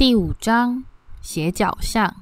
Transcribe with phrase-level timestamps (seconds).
[0.00, 0.82] 第五章
[1.20, 2.16] 斜角巷。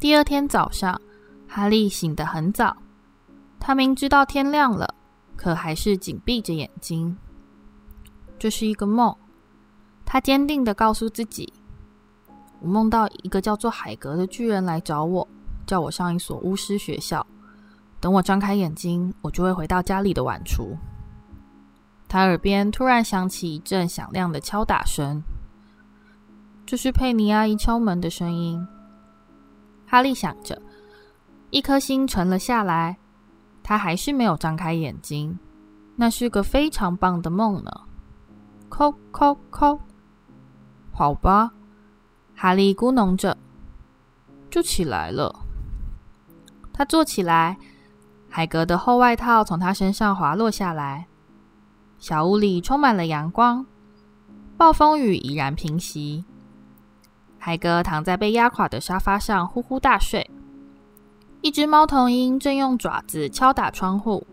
[0.00, 1.00] 第二天早上，
[1.46, 2.76] 哈利醒得很早。
[3.60, 4.92] 他明知道天亮了，
[5.36, 7.16] 可还是紧闭着眼睛。
[8.40, 9.14] 这是一个梦。
[10.04, 11.52] 他坚定地告诉自己
[12.58, 15.28] ：“我梦到一个叫做海格的巨人来找我，
[15.64, 17.24] 叫我上一所巫师学校。
[18.00, 20.76] 等我张开眼睛，我就会回到家里的晚厨。”
[22.08, 25.22] 他耳边突然响起一阵响亮的敲打声，
[26.64, 28.66] 这是佩妮阿姨敲门的声音。
[29.86, 30.60] 哈利想着，
[31.50, 32.96] 一颗心沉了下来。
[33.62, 35.38] 他还是没有张开眼睛，
[35.96, 37.70] 那是个非常棒的梦呢。
[38.70, 39.78] 叩叩叩，
[40.90, 41.52] 好吧，
[42.34, 43.36] 哈利咕哝着，
[44.48, 45.40] 就起来了。
[46.72, 47.58] 他坐起来，
[48.30, 51.06] 海格的厚外套从他身上滑落下来。
[51.98, 53.66] 小屋里充满了阳光，
[54.56, 56.24] 暴风雨已然平息。
[57.38, 60.30] 海哥躺在被压垮的沙发上，呼呼大睡。
[61.40, 64.26] 一只猫头鹰正用爪子敲打窗户，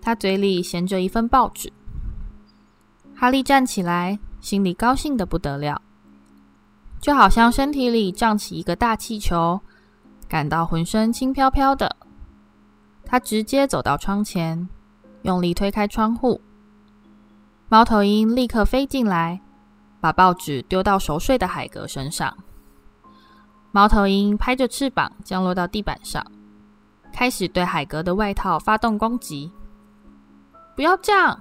[0.00, 1.72] 它嘴里衔着一份报纸。
[3.14, 5.80] 哈利站起来，心里高兴得不得了，
[7.00, 9.60] 就好像身体里胀起一个大气球，
[10.28, 11.96] 感到浑身轻飘飘的。
[13.04, 14.68] 他直接走到窗前，
[15.22, 16.40] 用力推开窗户。
[17.68, 19.40] 猫头鹰立刻飞进来，
[20.00, 22.36] 把报纸丢到熟睡的海格身上。
[23.72, 26.24] 猫头鹰拍着翅膀降落到地板上，
[27.12, 29.50] 开始对海格的外套发动攻击。
[30.76, 31.40] 不要这样！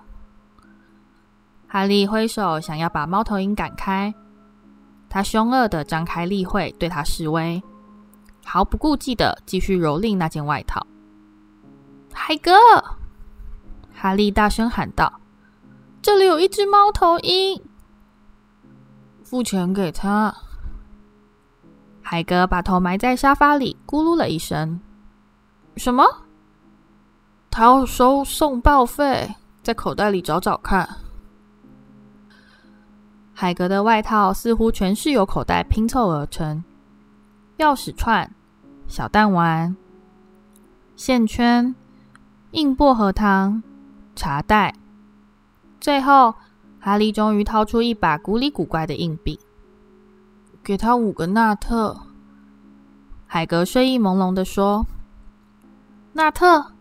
[1.68, 4.14] 哈利挥手想要把猫头鹰赶开，
[5.10, 7.62] 他凶恶地张开利喙对他示威，
[8.46, 10.86] 毫不顾忌地继续蹂躏那件外套。
[12.14, 12.52] 海格！
[13.94, 15.20] 哈利大声喊道。
[16.04, 17.64] 这里有一只猫头鹰，
[19.24, 20.36] 付钱给他。
[22.02, 24.82] 海格把头埋在沙发里，咕噜了一声
[25.78, 26.04] ：“什么？
[27.50, 29.34] 他要收送报费，
[29.64, 30.98] 在口袋里找找看。”
[33.34, 36.66] 海格的外套似乎全是由口袋拼凑而成：
[37.60, 38.30] 钥匙串、
[38.90, 39.74] 小弹丸、
[40.98, 41.74] 线圈、
[42.52, 43.64] 硬薄荷糖、
[44.18, 44.76] 茶袋。
[45.84, 46.34] 最后，
[46.80, 49.38] 哈利终于掏出一把古里古怪的硬币，
[50.64, 52.00] 给他五个纳特。
[53.28, 54.88] 海格睡意朦胧地说
[56.16, 56.72] ：“纳特，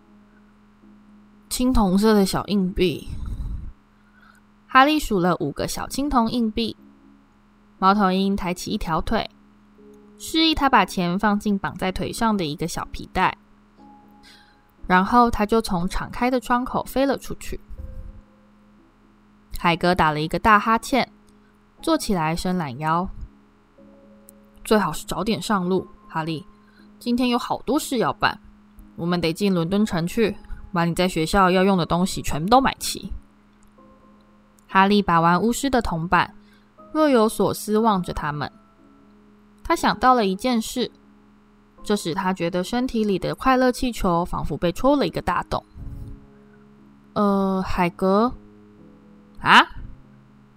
[1.50, 3.08] 青铜色的小硬币。”
[4.70, 6.76] 哈利数了五个小青铜硬币。
[7.80, 9.28] 猫头鹰抬起一条腿，
[10.16, 13.36] 示意他把钱放进绑在腿上的一个小皮带，
[14.86, 17.58] 然后他就从敞开的窗口飞了出去。
[19.62, 21.08] 海格打了一个大哈欠，
[21.80, 23.08] 坐起来伸懒腰。
[24.64, 26.44] 最好是早点上路，哈利。
[26.98, 28.36] 今天有好多事要办，
[28.96, 30.36] 我们得进伦敦城去，
[30.72, 33.12] 把你在学校要用的东西全都买齐。
[34.66, 36.34] 哈利把玩巫师的铜板，
[36.90, 38.50] 若有所思望着他们。
[39.62, 40.90] 他想到了一件事，
[41.84, 45.64] 这使他觉得身体里的快乐气球仿佛被戳了一个大洞。
[47.12, 48.34] 呃，海格。
[49.42, 49.66] 啊！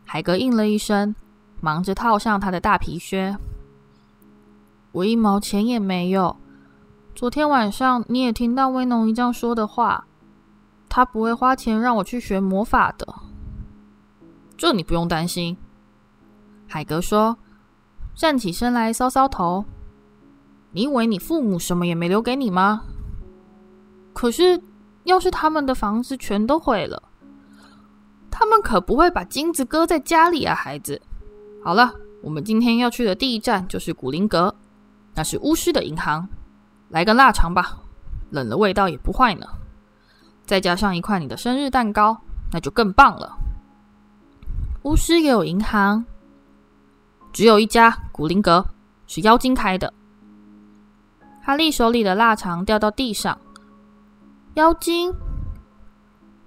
[0.05, 1.15] 海格应了一声，
[1.59, 3.35] 忙着套上他的大皮靴。
[4.91, 6.37] 我一毛钱也没有。
[7.15, 10.05] 昨天晚上你也听到威农姨丈说的话，
[10.87, 13.13] 他不会花钱让我去学魔法的。
[14.55, 15.57] 这你不用担心。
[16.67, 17.37] 海格说，
[18.13, 19.65] 站起身来搔搔头。
[20.71, 22.83] 你以为你父母什么也没留给你吗？
[24.13, 24.61] 可是，
[25.05, 27.01] 要是他们的房子全都毁了。
[28.37, 31.01] 他们可不会把金子搁在家里啊，孩子。
[31.63, 31.89] 好了，
[32.21, 34.53] 我们今天要去的第一站就是古灵阁，
[35.13, 36.27] 那是巫师的银行。
[36.89, 37.77] 来个腊肠吧，
[38.31, 39.47] 冷了味道也不坏呢。
[40.45, 42.17] 再加上一块你的生日蛋糕，
[42.51, 43.33] 那就更棒了。
[44.83, 46.03] 巫师也有银行？
[47.31, 48.65] 只有一家，古灵阁，
[49.07, 49.93] 是妖精开的。
[51.41, 53.37] 哈利手里的腊肠掉到地上。
[54.55, 55.13] 妖精？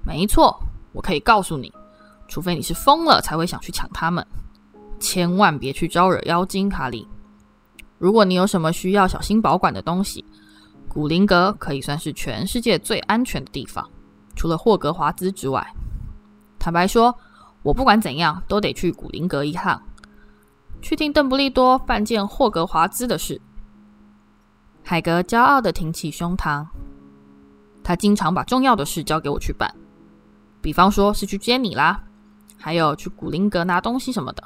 [0.04, 0.54] 没错，
[0.92, 1.72] 我可以告诉你。
[2.28, 4.24] 除非你是疯了，才会想去抢他们。
[5.00, 7.08] 千万别去招惹妖精，哈利。
[7.98, 10.24] 如果你有什么需要小心保管的东西，
[10.88, 13.88] 古灵阁可以算是全世界最安全的地方，
[14.36, 15.66] 除了霍格华兹之外。
[16.58, 17.16] 坦白说，
[17.62, 19.80] 我不管怎样都得去古灵阁一趟，
[20.82, 23.40] 去听邓布利多办件霍格华兹的事。
[24.82, 26.66] 海格骄傲地挺起胸膛，
[27.84, 29.72] 他经常把重要的事交给我去办，
[30.60, 32.02] 比方说是去接你啦。
[32.58, 34.42] 还有去古灵阁拿东西什么的，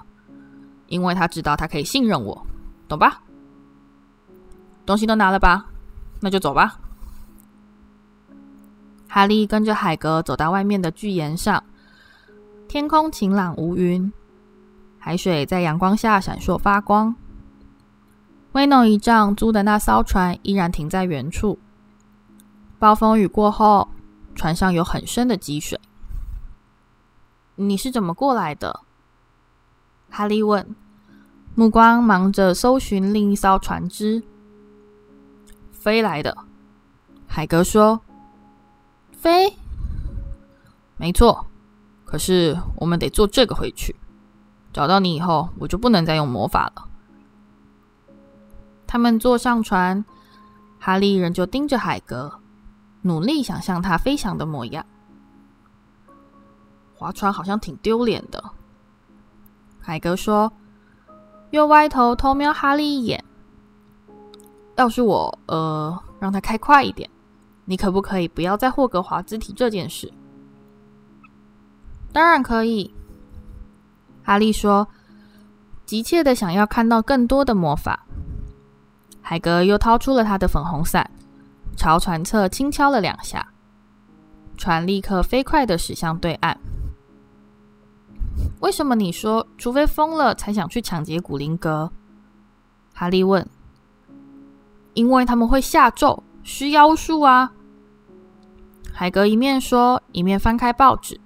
[0.87, 2.47] 因为他知道他可以信任我，
[2.87, 3.23] 懂吧？
[4.85, 5.67] 东西都拿了吧？
[6.21, 6.79] 那就走吧。
[9.09, 11.63] 哈利跟着海格走到外面的巨岩上，
[12.69, 14.13] 天空晴朗无云，
[14.99, 17.15] 海水在阳光下闪烁发光。
[18.53, 21.59] 威农姨丈租的那艘船依然停在原处。
[22.79, 23.89] 暴风雨过后，
[24.35, 25.79] 船上有很深的积水。
[27.69, 28.81] 你是怎么过来的？
[30.11, 30.75] 哈利问，
[31.55, 34.23] 目光忙着搜寻另一艘船只。
[35.71, 36.37] 飞来的，
[37.27, 38.01] 海格说。
[39.13, 39.57] 飞？
[40.97, 41.47] 没错，
[42.05, 43.97] 可是我们得坐这个回去。
[44.73, 46.89] 找到你以后，我就不能再用魔法了。
[48.87, 50.05] 他们坐上船，
[50.79, 52.41] 哈利仍旧盯着海格，
[53.03, 54.85] 努力想象他飞翔的模样。
[57.03, 58.43] 划船好像挺丢脸的，
[59.81, 60.53] 海格说，
[61.51, 63.25] 又歪头偷瞄哈利一眼。
[64.77, 67.11] 要是我，呃，让他开快一点，
[67.65, 70.13] 你可不可以不要再霍格华兹提这件事？
[72.13, 72.95] 当然可以，
[74.23, 74.87] 哈利说，
[75.85, 78.07] 急切的想要看到更多的魔法。
[79.21, 81.11] 海格又掏出了他的粉红伞，
[81.77, 83.47] 朝船侧轻敲了两下，
[84.57, 86.57] 船立刻飞快地驶向对岸。
[88.61, 91.91] 为什么你说除非疯了才想去抢劫古灵阁？
[92.95, 93.47] 哈利问。
[94.95, 97.53] 因为他们会下咒、施妖术啊！
[98.93, 101.19] 海格一面说，一面翻开报纸。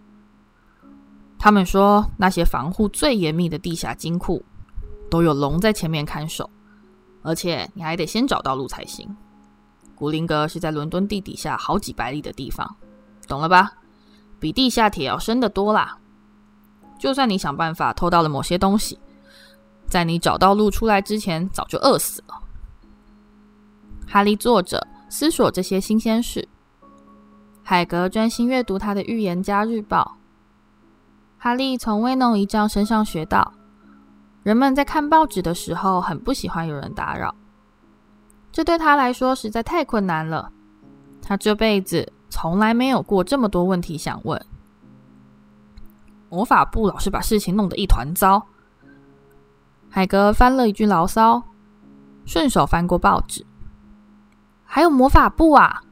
[1.39, 4.45] 他们说那些防护最严密的地下金库
[5.11, 6.49] 都有龙在前面看守。
[7.23, 9.17] 而且你还得先找到路才行。
[9.97, 12.77] 古灵阁是在伦敦地底下好几百里的地方，
[13.27, 13.73] 懂了吧？
[14.39, 15.99] 比地下铁要深得多啦。
[16.99, 18.99] 就算你想办法偷到了某些东西，
[19.87, 22.35] 在你找到路出来之前，早就饿死了。
[24.07, 26.49] 哈利坐着思索这些新鲜事，
[27.63, 30.17] 海格专心阅读他的《预言家日报》。
[31.39, 33.53] 哈利从威农姨丈身上学到。
[34.43, 37.35] 人们在看报纸的时候，很不喜欢有人打扰，
[38.53, 40.53] 这对他来说实在太困难了。
[41.21, 44.41] 他这辈子从来没有过这么多问题想问。
[46.29, 48.43] 魔法部老是把事情弄得一团糟。
[49.89, 51.43] 海格翻了一句牢骚，
[52.25, 53.45] 顺手翻过报纸。
[54.65, 55.83] 还有魔法部啊！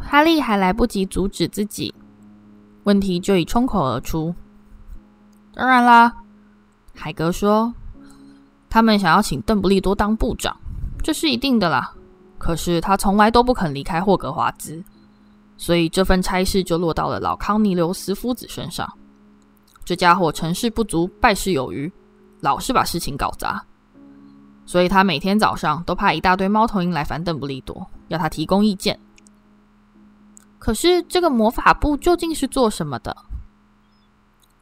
[0.00, 1.94] 哈利还来不及阻止自己，
[2.84, 4.34] 问题就已冲口而出。
[5.54, 6.14] 当然啦。
[6.94, 7.72] 海格说
[8.68, 10.56] ：“他们想要请邓布利多当部长，
[11.02, 11.94] 这是一定的啦。
[12.38, 14.82] 可是他从来都不肯离开霍格华兹，
[15.56, 18.92] 所以这份差事就落到了老康尼留斯夫子身上。
[19.88, 21.90] 这家伙成事不足败事有余，
[22.40, 23.64] 老是把事情搞砸，
[24.66, 29.00] 所以他每天早上都派一大堆猫头鹰来烦邓布利多，要他提供意见。
[30.58, 33.16] 可是这个魔法部究竟是做什么的？”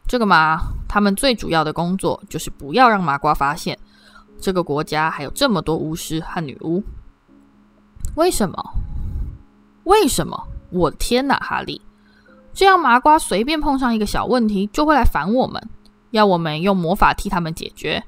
[0.06, 3.76] 这个嘛，他们最主要的工作就是不要让麻瓜发现
[4.40, 6.80] 这个国家还有这么多巫师和女巫。
[8.14, 8.56] 为什么？
[9.82, 10.40] 为什么？
[10.70, 11.82] 我的天哪，哈利！
[12.56, 15.62] 这样麻瓜随便碰上一个小问题就会来烦我们，
[16.12, 18.02] 要我们用魔法替他们解决。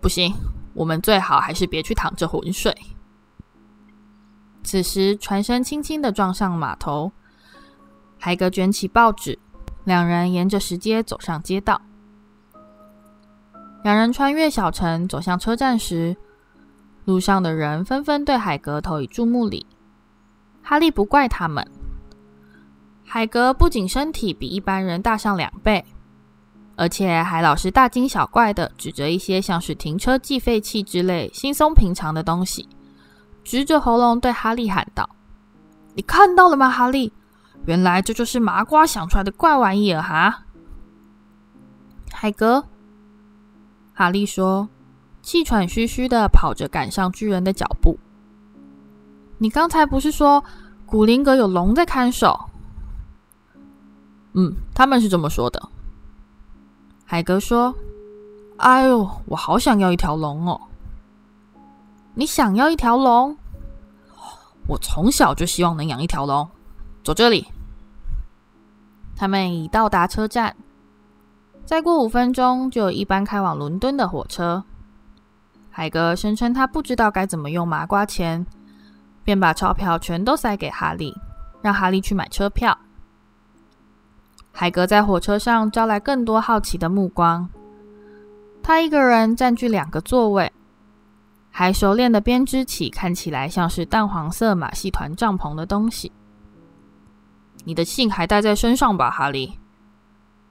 [0.00, 0.32] 不行，
[0.72, 2.72] 我们最好还是别去淌这浑水。
[4.62, 7.10] 此时，船身轻轻的撞上码头，
[8.20, 9.36] 海格卷起报纸。
[9.82, 11.82] 两人沿着石阶走上街道。
[13.82, 16.16] 两人穿越小城走向车站时，
[17.04, 19.66] 路上的人纷纷对海格投以注目礼。
[20.62, 21.66] 哈利不怪他们。
[23.14, 25.84] 海格不仅身体比一般人大上两倍，
[26.76, 32.66] 而且还老是大惊小怪地指着一些像是停车计费器之类稀松平常的东西，
[33.44, 35.06] 直着喉咙对哈利喊道
[35.94, 37.12] ：“你看到了吗，哈利？”
[37.68, 40.44] 原来这就是麻瓜想出来的怪玩意儿哈！
[42.10, 42.64] 海格，
[43.92, 44.66] 哈利说，
[45.20, 47.98] 气喘吁吁的跑着赶上巨人的脚步。
[49.36, 50.42] 你刚才不是说
[50.86, 52.48] 古灵阁有龙在看守？
[54.34, 55.62] 嗯，他们是这么说的。
[57.04, 57.74] 海格说
[58.56, 60.60] ：“哎呦，我好想要一条龙哦！
[62.14, 63.36] 你想要一条龙？
[64.66, 66.48] 我从小就希望能养一条龙。”
[67.04, 67.46] 走这里。
[69.16, 70.56] 他们已到达车站，
[71.66, 74.64] 再过五分钟就有一班开往伦敦的火车。
[75.70, 78.46] 海格声称他不知道该怎么用麻瓜钱，
[79.24, 81.14] 便把钞票全都塞给哈利，
[81.60, 82.78] 让哈利去买车票。
[84.52, 87.48] 海格在火车上招来更多好奇的目光。
[88.62, 90.52] 他一个人占据两个座位，
[91.50, 96.12] 还熟练的编织起看起来像是淡黄色马戏团帐篷的东西。
[97.64, 99.58] 你的信还带在身上吧，哈利？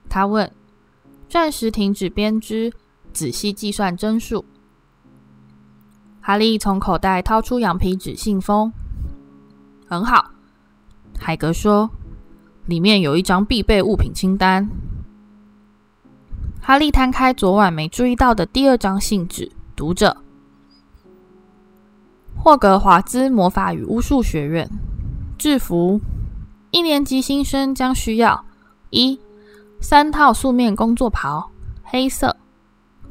[0.08, 0.50] 他问。
[1.28, 2.70] 暂时停止编织，
[3.14, 4.44] 仔细计算针数。
[6.20, 8.70] 哈利从口袋掏出羊皮纸信封。
[9.88, 10.30] 很好，
[11.18, 11.90] 海格说，
[12.66, 14.68] 里面有一张必备物品清单。
[16.60, 20.16] 哈利摊开昨晚没注意到的第二张信纸，读着：
[22.36, 24.70] 霍格华兹魔法与巫术学院。
[25.36, 26.00] 制服，
[26.70, 28.44] 一年级新生将需要。
[28.90, 29.18] 一。
[29.80, 31.50] 三套素面工作袍，
[31.82, 32.36] 黑色。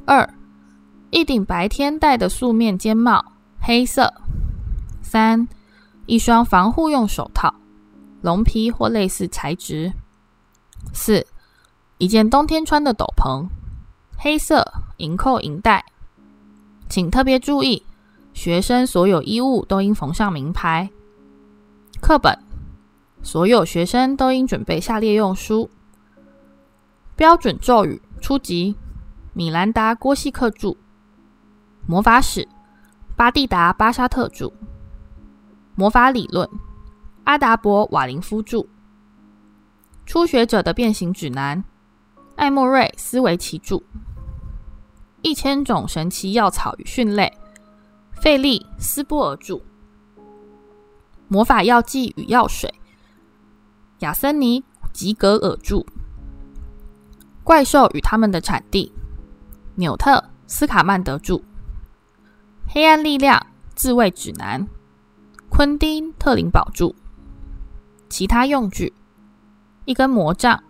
[0.06, 0.34] 二，
[1.10, 4.14] 一顶白天戴的素面尖帽，黑色。
[5.02, 5.46] 三，
[6.06, 7.54] 一双防护用手套，
[8.22, 9.92] 龙皮或类似材质。
[10.94, 11.26] 四，
[11.98, 13.48] 一件冬天穿的斗篷，
[14.18, 14.66] 黑色，
[14.98, 15.84] 银扣银带。
[16.90, 17.86] 请特别注意，
[18.34, 20.90] 学生所有衣物都应缝上名牌。
[22.02, 22.38] 课本，
[23.24, 25.70] 所有学生都应准备下列用书。
[27.16, 28.76] 标准咒语初级，
[29.34, 30.76] 米兰达·郭西克著；
[31.88, 32.48] 魔法史，
[33.16, 34.52] 巴蒂达·巴沙特著；
[35.76, 36.50] 魔法理论，
[37.24, 38.66] 阿达伯·瓦林夫著；
[40.06, 41.64] 初学者的变形指南，
[42.36, 43.82] 艾莫瑞·斯维奇著；
[45.22, 47.32] 一千种神奇药草与蕈类，
[48.12, 49.62] 费利·斯波尔著；
[51.28, 52.74] 魔法药剂与药水，
[54.00, 54.60] 亚森尼·
[54.92, 55.86] 吉格尔著。
[57.44, 58.92] 怪兽与他们的产地，
[59.76, 60.12] 纽特·
[60.48, 61.40] 斯卡曼德著；
[62.68, 64.68] 黑暗力量自卫指南，
[65.50, 66.94] 昆丁·特林堡著。
[68.12, 68.92] 其他用具：
[69.86, 70.62] 一根魔杖，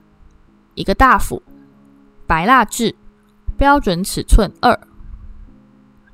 [0.75, 1.41] 一个大斧，
[2.27, 2.95] 白蜡质，
[3.57, 4.79] 标准尺寸二，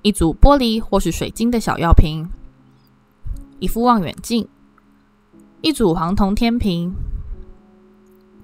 [0.01, 2.25] 一组玻璃或是水晶的小药瓶，
[3.59, 4.47] 一副望远镜，
[5.59, 6.95] 一组黄铜天平。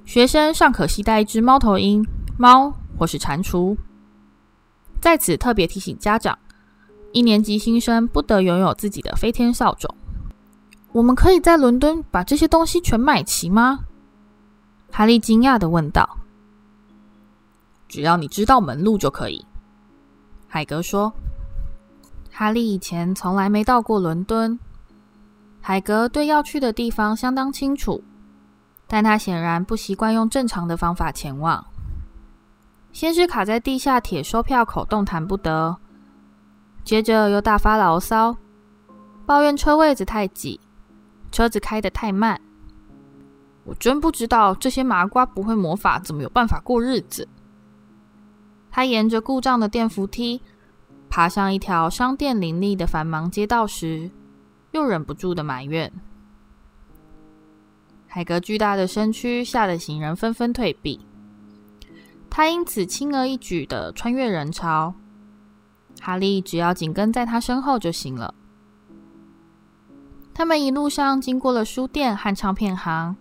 [0.04, 2.06] 学生尚可携带一只猫头鹰、
[2.38, 3.78] 猫或是蟾蜍。
[5.00, 6.38] 在此特别提醒家长：
[7.14, 9.90] 一年级新生不得拥有自己的飞天扫帚。
[10.94, 13.80] 我们可以在伦敦把这些东西全买齐吗？
[14.92, 16.18] 哈利惊讶地问道。
[17.88, 19.44] 只要你知道门路就可以，
[20.48, 21.12] 海格说。
[22.32, 24.58] 哈利以前从来没到过伦敦，
[25.62, 28.04] 海格对要去的地方相当清楚。
[28.86, 31.66] 但他显然不习惯用正常的方法前往。
[32.92, 35.76] 先是卡在地下铁售票口动弹不得，
[36.84, 38.38] 接着又大发牢骚，
[39.26, 40.60] 抱怨车位子太挤，
[41.34, 42.40] 车子开得太慢。
[43.66, 47.28] 我真不知道这些麻瓜不会魔法，怎么有办法过日子？
[48.70, 50.42] 他沿着故障的电扶梯
[51.10, 54.12] 爬上一条商店林立的繁忙街道时，
[54.72, 55.92] 又忍不住的埋怨。
[58.06, 61.00] 海格巨大的身躯吓得行人纷纷退避，
[62.30, 64.94] 他因此轻而易举地穿越人潮。
[66.00, 68.36] 哈利只要紧跟在他身后就行了。
[70.34, 73.16] 他们一路上经过了书店和唱片行、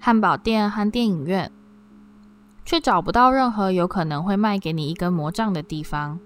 [0.00, 1.50] 汉堡店和电影院，
[2.64, 6.18] 却找不到任何有可能会卖给你一根魔杖的地方。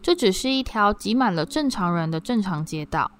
[0.00, 3.10] 这只是一条挤满了正常人的正常街道。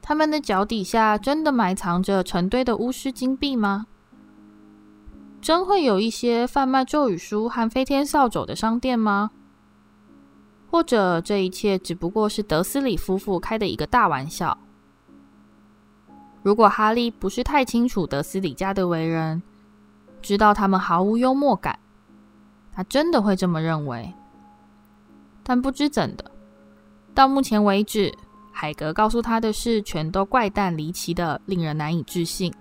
[0.00, 3.86] 他们的脚底下真的埋藏着成堆的巫师金币吗？
[5.42, 9.32] 真会有一些贩卖咒语书和飞天扫帚的商店吗？
[10.76, 14.58] 或者这一切只不过是德斯里夫妇开的一个大玩笑？
[16.42, 19.42] 如果哈利不是太清楚德斯里家的为人，
[20.20, 21.78] 知道他们毫无幽默感，
[22.74, 24.12] 他真的会这么认为。
[25.42, 26.30] 但不知怎的，
[27.14, 28.12] 到目前为止。
[28.52, 32.52] 海格告诉他的事全都怪诞离奇的，令人难以置信。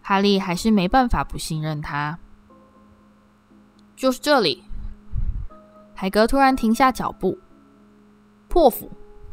[0.00, 2.16] 哈利还是没办法不信任他。
[3.96, 4.62] 就是这里。
[6.00, 7.36] 海格突然停下脚步。
[8.46, 8.88] 破釜，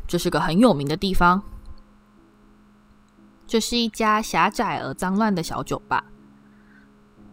[0.08, 1.40] 这是个很有名的地方。
[3.46, 6.04] 这是一家狭窄而脏乱的小酒吧。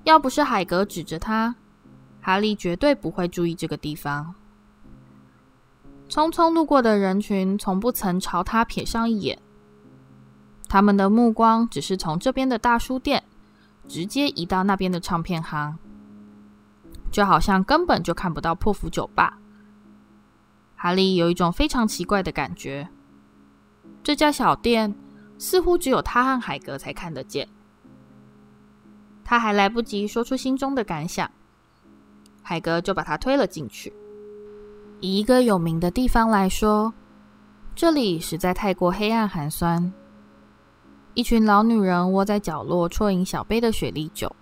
[0.04, 1.54] 要不是海格指着他，
[2.20, 4.34] 哈利绝对不会注意这个地方。
[6.10, 9.40] 匆匆路过的人群从不曾朝他瞥上一眼，
[10.68, 13.24] 他们的目光只是从这边的大书店
[13.88, 15.78] 直接移到那边的唱片行，
[17.12, 19.38] 就好像根本就看不到破釜酒吧。
[20.74, 22.88] 哈利有一种非常奇怪的感觉，
[24.02, 24.92] 这家小店
[25.38, 27.46] 似乎只有他和海格才看得见。
[29.22, 31.30] 他还来不及说出心中的感想，
[32.42, 33.92] 海格就把他推了进去。
[35.00, 36.92] 以一个有名的地方来说，
[37.74, 39.92] 这里实在太过黑暗寒酸。
[41.14, 44.34] 一群老女人窝在角落啜饮小杯的雪莉酒，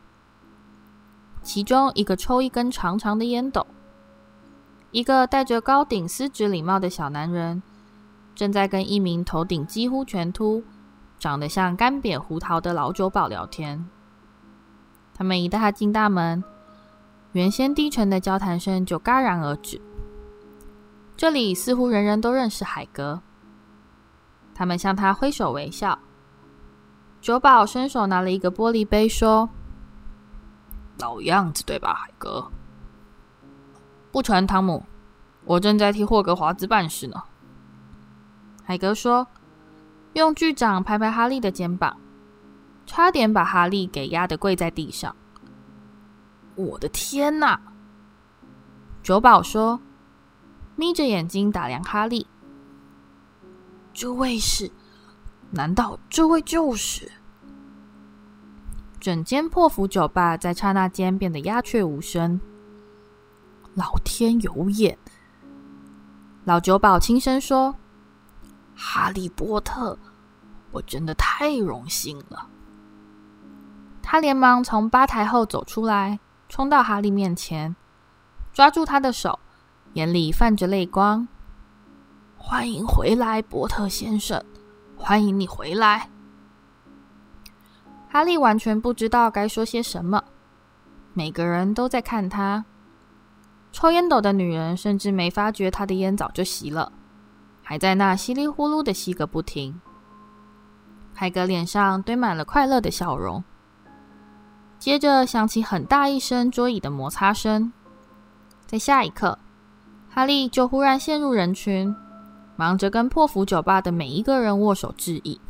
[1.42, 3.66] 其中一个抽一根长长的烟斗。
[4.90, 7.62] 一个戴着高顶丝质礼帽的小男人
[8.35, 10.62] 正在跟一名头顶几乎全秃、
[11.18, 13.88] 长得像干瘪胡桃的老酒保聊天。
[15.14, 16.42] 他们一带他进大门，
[17.32, 19.80] 原先低沉的交谈声就戛然而止。
[21.16, 23.20] 这里似乎人人都认识海格，
[24.54, 25.99] 他们向他挥手微笑。
[27.20, 29.50] 酒保伸手拿了一个玻璃杯，说
[31.00, 32.49] ：“老样子，对吧，海格
[34.12, 34.85] ？”“不传，汤姆，
[35.45, 37.23] 我正在替霍格华兹办事呢。”
[38.62, 39.26] 海格说，
[40.12, 41.97] 用巨掌拍拍哈利的肩膀，
[42.87, 45.16] 差点把哈利给压得跪在地上。
[46.54, 47.61] “我的天哪！”
[49.02, 49.80] 酒保说。
[50.76, 52.26] 眯着眼睛打量哈利，
[53.92, 54.71] 这位是？
[55.50, 57.12] 难道这位就是？
[59.00, 62.38] 整间破釜酒吧在刹那间变得鸦雀无声。
[63.75, 64.99] 老天有眼！
[66.45, 67.75] 老酒保轻声说
[68.76, 69.99] ：“哈利波特，
[70.71, 72.47] 我真的太荣幸了。”
[74.02, 77.75] 他连忙从吧台后走出来，冲到哈利面前，
[78.52, 79.38] 抓住他的手。
[79.95, 81.26] 眼里泛着泪光。
[82.37, 84.45] 欢迎回来，波特先生！
[84.97, 86.11] 欢迎你回来。
[88.12, 90.23] 哈利完全不知道该说些什么。
[91.14, 92.64] 每个人都在看他。
[93.73, 96.90] 抽烟斗的女人甚至没发觉他的烟早就熄了，
[97.62, 99.81] 还在那稀里呼噜的吸个不停。
[101.14, 103.44] 海格脸上堆满了快乐的笑容。
[104.79, 107.73] 接着响起很大一声桌椅的摩擦声。
[108.66, 109.38] 在下一刻。
[110.12, 111.94] 哈利就忽然陷入人群，
[112.57, 115.40] 忙着跟破釜酒吧的每一个人握手致意。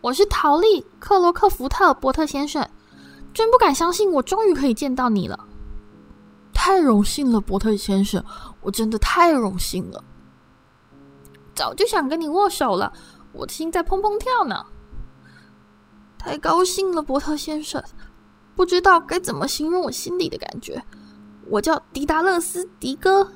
[0.00, 2.68] 我是陶丽·克罗克福特，伯特先生，
[3.34, 5.48] 真不敢相信，我终于可以见到你了。
[6.52, 8.24] 太荣幸了，伯特先生，
[8.60, 10.04] 我真的太荣幸了。
[11.54, 12.92] 早就想跟你握手了，
[13.32, 14.64] 我的心在砰砰跳呢。
[16.18, 17.82] 太高兴了，伯特先生，
[18.54, 20.82] 不知道该怎么形容我心里的感觉。
[21.48, 23.32] 我叫迪达勒斯·迪哥，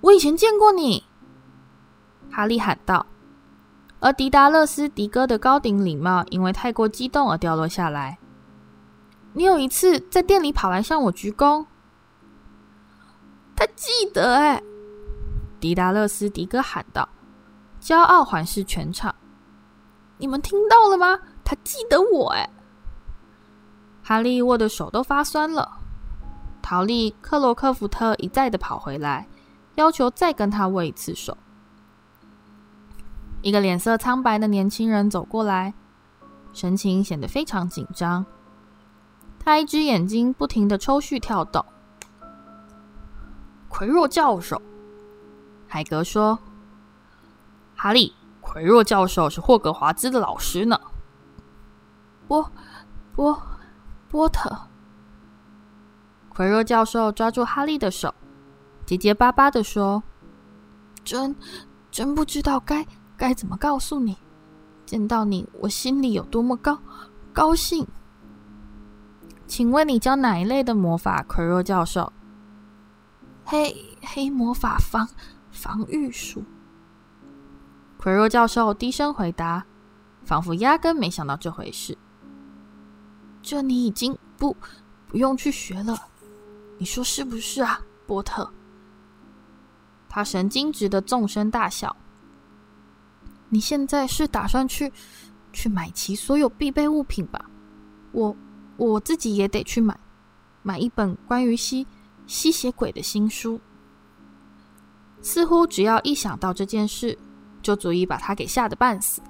[0.00, 1.04] 我以前见过你。”
[2.30, 3.04] 哈利喊道。
[4.06, 8.16] 而迪达勒斯·迪哥的高顶礼帽因为太过激动而掉落下来。
[9.34, 11.66] “你有一次在店里跑来向我鞠躬。”
[13.56, 14.62] 他记得哎，
[15.58, 17.08] 迪达勒斯·迪哥喊道，
[17.80, 19.12] 骄傲环视全场。
[20.18, 21.18] “你们听到了吗？
[21.42, 22.48] 他记得我哎！”
[24.04, 25.68] 哈利握的手都发酸了。
[26.62, 29.26] 陶丽·克罗克福特一再的跑回来，
[29.74, 31.36] 要求再跟他握一次手。
[33.46, 35.72] 一个脸色苍白的年轻人走过来，
[36.52, 38.26] 神情显得非常紧张。
[39.38, 41.64] 他一只眼睛不停的抽搐跳动。
[43.68, 44.60] 奎若教授，
[45.68, 46.36] 海格说
[47.76, 50.80] ：“哈利，奎若教授是霍格华兹的老师呢。”
[52.26, 52.50] 波
[53.14, 53.40] 波
[54.08, 54.50] 波特。
[56.30, 58.12] 奎若教授抓住哈利的手，
[58.84, 60.02] 结结巴巴地说
[61.04, 61.36] ：“真
[61.92, 62.84] 真不知道该
[63.16, 64.16] 该怎么告诉你，
[64.84, 66.78] 见到你我心里有多么高
[67.32, 67.86] 高兴。
[69.46, 72.12] 请问你教哪一类的魔法？”奎若教授
[73.44, 75.08] ，“黑黑魔法防
[75.50, 76.42] 防御术。”
[77.96, 79.64] 奎若教授低声回答，
[80.24, 81.96] 仿佛压根没想到这回事。
[83.42, 84.56] “这你已经不
[85.06, 85.96] 不用去学了。”
[86.78, 88.50] 你说是不是啊，波特？
[90.08, 91.96] 他神经质的纵声大笑。
[93.48, 94.92] 你现在是打算去
[95.52, 97.44] 去买齐所有必备物品吧？
[98.12, 98.36] 我
[98.76, 99.98] 我自己也得去买
[100.62, 101.86] 买一本关于吸
[102.26, 103.60] 吸血鬼的新书。
[105.22, 107.18] 似乎只要一想到这件事，
[107.62, 109.20] 就足以把他给吓得半死。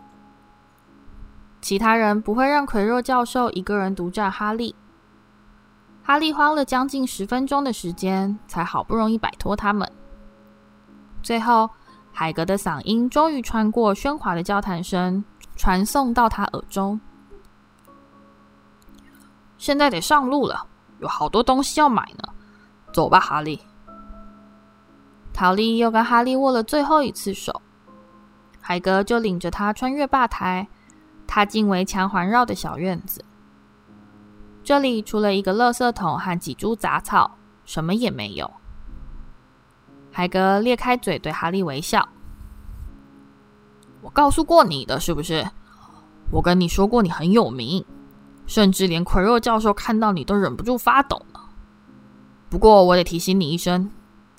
[1.61, 4.75] 其他人不会让奎若教授一个人独占哈利。
[6.03, 9.91] 哈利花了将近十分钟的时间，才好不容易摆脱他们。
[11.23, 11.69] 最后，
[12.19, 15.23] 海格的嗓音终于穿过喧哗的交谈声，
[15.55, 16.99] 传送到他耳中。
[19.59, 20.67] 现在得上路了，
[21.01, 22.33] 有好多东西要买呢。
[22.91, 23.61] 走吧，哈利。
[25.35, 27.61] 陶丽又跟哈利握了最后一次手，
[28.63, 30.67] 海格就领着他穿越吧台，
[31.27, 33.23] 踏进围墙环绕的小院子。
[34.65, 38.51] 这里除了一个垃圾桶和几株杂草，什么也没有。
[40.17, 42.09] 海格裂开嘴对哈利微笑
[44.01, 45.47] ：“我告诉过你的，是不是？
[46.33, 47.85] 我跟你说过你很有名，
[48.47, 51.51] 甚至连奎若教授看到你都忍不住发抖了。
[52.49, 53.91] 不过我得提醒你一声，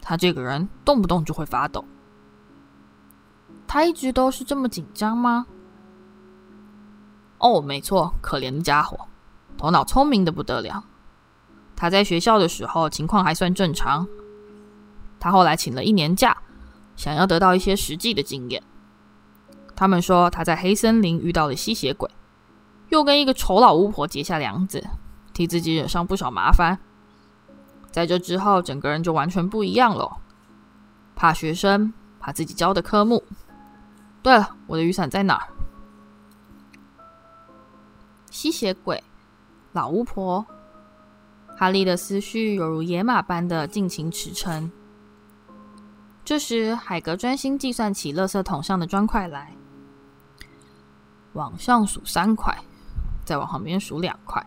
[0.02, 1.86] 他这个人动不动就会发抖。
[3.68, 5.46] 他一直都是这么紧张吗？
[7.38, 8.98] 哦，没错，可怜的家伙，
[9.56, 10.84] 头脑聪明的不得了。
[11.76, 14.08] 他在学校的时候情况还算正常。”
[15.20, 16.38] 他后来请了一年假，
[16.96, 18.62] 想要得到一些实际的经验。
[19.76, 22.10] 他们说他在黑森林遇到了吸血鬼，
[22.90, 24.84] 又跟一个丑老巫婆结下梁子，
[25.34, 26.80] 替自己惹上不少麻烦。
[27.92, 30.18] 在这之后，整个人就完全不一样了，
[31.16, 33.24] 怕学生，怕自己教的科目。
[34.22, 35.48] 对了，我的雨伞在哪儿？
[38.30, 39.04] 吸血鬼，
[39.74, 40.46] 老巫婆。
[41.56, 44.70] 哈利的思绪犹如野马般的尽情驰骋。
[46.28, 49.56] 这时，海格专心计算起垃圾桶上的砖块来，
[51.32, 52.54] 往上数三块，
[53.24, 54.46] 再往旁边数两块。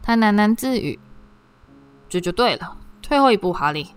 [0.00, 0.96] 他喃喃自语
[2.08, 3.88] ：“这就对了，退后一步，哈利。”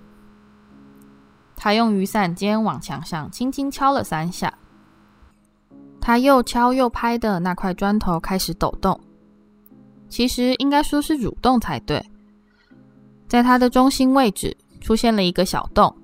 [1.56, 4.52] 他用雨伞尖往墙上轻轻敲了三下，
[6.02, 9.00] 他又敲又拍的那块砖头开始抖动，
[10.10, 12.04] 其实应该说是蠕动才对。
[13.28, 15.96] 在它的中心位置出现了一个小洞。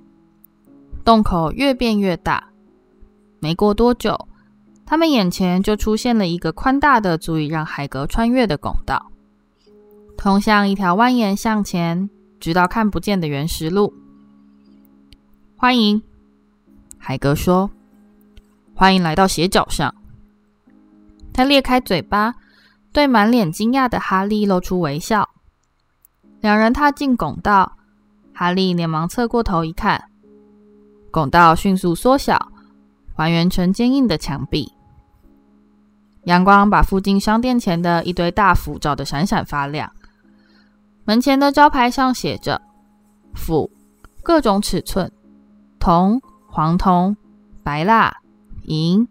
[1.05, 2.49] 洞口越变越大，
[3.39, 4.27] 没过多久，
[4.87, 9.11] 他们眼前就出现了一个宽大的、足以让海格穿越的拱道，
[10.17, 13.93] 通向一条蜿蜒向前，直到看不见的原石路。
[15.55, 16.01] 欢迎，
[16.97, 17.69] 海格说
[18.73, 19.93] ：“欢迎来到斜角上。”
[21.31, 22.33] 他裂开嘴巴，
[22.91, 25.29] 对满脸惊讶的哈利露出微笑。
[26.41, 27.77] 两人踏进拱道，
[28.33, 30.09] 哈利连忙侧过头一看。
[31.15, 32.51] 拱道迅速缩小，
[33.15, 34.69] 还原成坚硬的墙壁。
[36.25, 39.89] 阳光把附近商店前的一堆大斧照得闪闪发亮。
[41.05, 42.61] 门前的招牌上写着
[43.33, 43.71] “斧，
[44.23, 45.09] 各种尺寸，
[45.79, 47.15] 铜、黄铜、
[47.63, 48.13] 白蜡、
[48.63, 49.07] 银，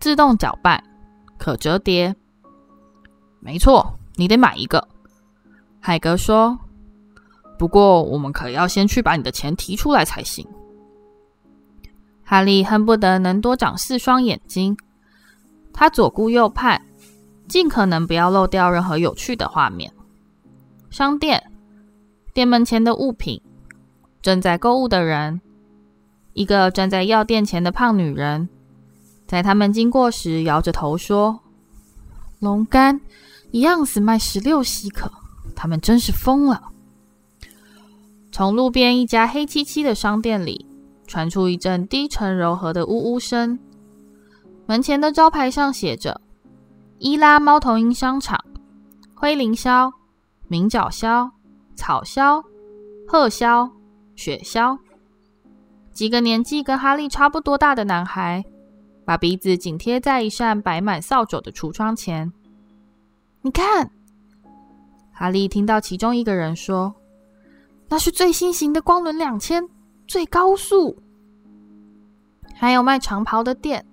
[0.00, 0.82] 自动搅拌，
[1.36, 2.16] 可折叠。”
[3.40, 4.88] 没错，你得买一个。
[5.80, 6.58] 海格说
[7.58, 10.48] ：“不过我们可要先去把你的钱提出来才行。”
[12.28, 14.76] 哈利恨不得能多长四双眼睛。
[15.72, 16.82] 他左顾右盼，
[17.46, 19.92] 尽可能不要漏掉任何有趣的画面。
[20.90, 21.52] 商店，
[22.34, 23.40] 店门前的物品，
[24.22, 25.40] 正在购物的人，
[26.32, 28.48] 一个站在药店前的胖女人，
[29.28, 31.38] 在他们经过时摇着头说
[32.40, 33.00] ：“龙肝
[33.52, 35.08] 一样子卖十六西克，
[35.54, 36.70] 他们真是疯了。”
[38.32, 40.66] 从路边一家黑漆漆的商店里。
[41.06, 43.58] 传出一阵低沉柔和的呜呜声。
[44.66, 46.20] 门前的招牌上写着
[46.98, 48.44] “伊拉猫头鹰商场”，
[49.14, 49.92] 灰林鸮、
[50.48, 51.30] 鸣角鸮、
[51.76, 52.42] 草鸮、
[53.06, 53.70] 鹤鸮、
[54.14, 54.78] 雪鸮。
[55.92, 58.44] 几个年纪跟哈利差不多大的男孩，
[59.04, 62.32] 把鼻子紧贴在一扇摆满扫帚的橱窗前。
[63.42, 63.90] 你看，
[65.12, 66.94] 哈利听到其中一个人说
[67.88, 69.68] ：“那是最新型的光轮两千。”
[70.06, 70.96] 最高速，
[72.54, 73.84] 还有卖长袍的店，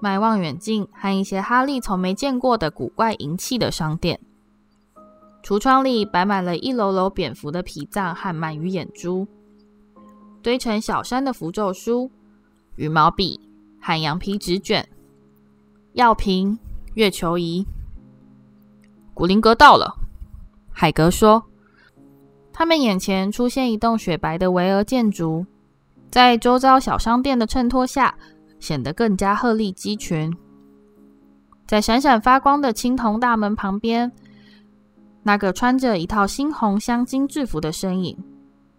[0.00, 4.20] 卖望远镜和一些哈利从没见过的古怪银器的商店。
[5.42, 9.26] 橱窗里摆满了一篓篓蝙蝠的脾脏和鳗鱼眼珠，
[10.42, 12.10] 堆成小山的符咒书、
[12.76, 13.40] 羽毛笔
[13.80, 14.88] 和羊皮纸卷、
[15.94, 16.58] 药瓶、
[16.94, 17.66] 月球仪。
[19.14, 19.96] 古灵阁到了，
[20.70, 21.47] 海格说。
[22.58, 25.46] 他们眼前出现一栋雪白的巍峨建筑，
[26.10, 28.12] 在周遭小商店的衬托下，
[28.58, 30.36] 显得更加鹤立鸡群。
[31.68, 34.10] 在闪闪发光的青铜大门旁边，
[35.22, 38.18] 那个穿着一套猩红镶金制服的身影，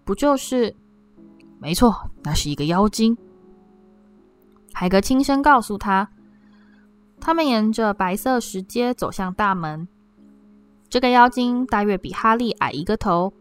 [0.03, 0.75] 不就是？
[1.57, 3.17] 没错，那是一个妖精。
[4.73, 6.09] 海格轻声告诉他。
[7.21, 9.87] 他们沿着白色石阶走向大门。
[10.89, 13.31] 这个妖精大约比哈利矮一个头。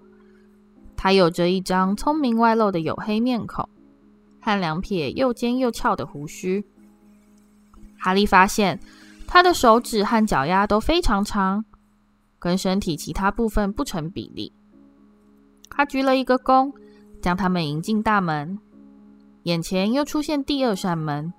[1.01, 3.69] 他有着一张聪明外露的黝黑面孔，
[4.41, 6.63] 和两撇又尖又翘的胡须。
[7.97, 8.81] 哈利发现
[9.25, 11.65] 他的手指和脚丫都非常长，
[12.41, 14.53] 跟身体其他部分不成比例。
[15.71, 16.73] 他鞠了一个躬，
[17.23, 18.59] 将他们迎进大门。
[19.45, 21.33] 眼前又出现第二扇门，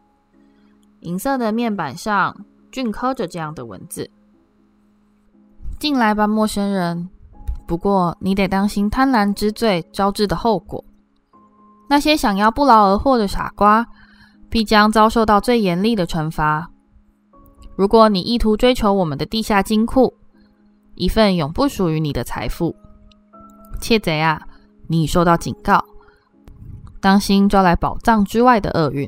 [1.02, 4.10] 银色的面板上镌刻着这样的文字
[5.80, 7.10] ：“进来吧，陌生人。
[7.69, 10.84] 不过你得当心贪婪之罪招致的后果。
[11.88, 13.86] 那些想要不劳而获的傻瓜，
[14.49, 16.71] 必将遭受到最严厉的惩罚。
[17.75, 20.12] 如果你意图追求我们的地下金库，
[20.95, 22.75] 一份永不属于你的财富，
[23.79, 24.41] 窃贼啊，
[24.88, 25.86] 你已受到警告，
[26.99, 29.08] 当心招来宝藏之外的厄运。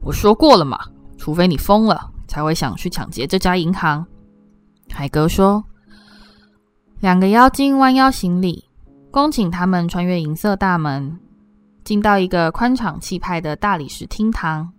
[0.00, 0.80] 我说过了嘛，
[1.16, 4.04] 除非你疯了，才会想去抢劫这家银行。
[4.90, 5.62] 海格说。
[7.02, 8.64] 两个妖精弯腰行礼，
[9.10, 11.18] 恭请他们穿越银色大门，
[11.82, 14.72] 进到一个宽敞气派的大理石厅堂。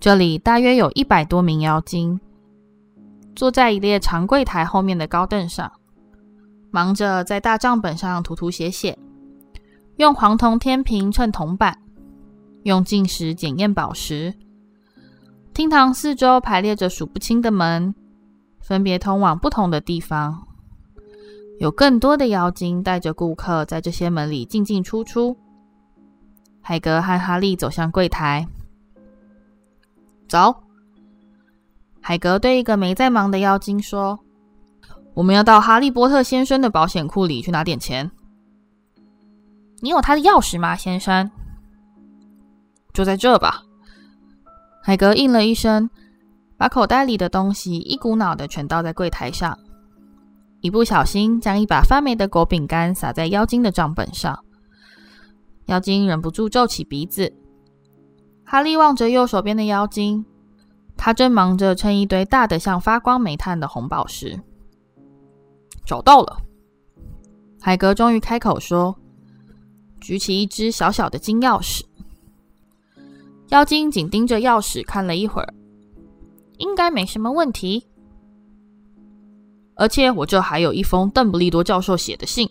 [0.00, 2.18] 这里大约有一百多名妖精，
[3.36, 5.70] 坐在一列长柜台后面的高凳上，
[6.70, 8.98] 忙着在大账本上涂涂写写，
[9.96, 11.76] 用黄铜天平称铜板，
[12.62, 14.32] 用镜石检验宝石。
[15.52, 17.94] 厅堂四周排列着数不清的门，
[18.62, 20.46] 分别通往不同的地方。
[21.62, 25.36] 有更多的妖精带着顾客在这些门里进进出出。
[26.60, 28.44] 海格和哈利走向柜台，
[30.26, 30.52] 走。
[32.00, 34.18] 海格对一个没在忙的妖精说
[35.14, 38.10] ：“我们要到哈利波特先生的保险库里去拿点钱。
[39.78, 41.30] 你有他的钥匙吗，先生？
[42.92, 43.62] 就在这吧。”
[44.82, 45.88] 海格应了一声，
[46.56, 49.56] 把口袋里的东西一股脑的全倒在柜台上。
[50.62, 54.44] 一不小心，将一把发霉的果饼干撒在妖精的账本上，
[55.66, 57.34] 妖精忍不住皱起鼻子。
[58.44, 60.24] 哈利望着右手边的妖精，
[60.96, 64.40] 他正忙着称一堆大的像发光煤炭的红宝石。
[65.84, 66.38] 找到了，
[67.60, 68.94] 海格终于开口说，
[70.00, 71.82] 举起一只小小的金钥匙。
[73.48, 75.52] 妖精紧盯着钥匙看了一会儿，
[76.58, 77.88] 应该没什么问题。
[79.74, 82.48] 而且我这还有一封邓布利多教授写的信。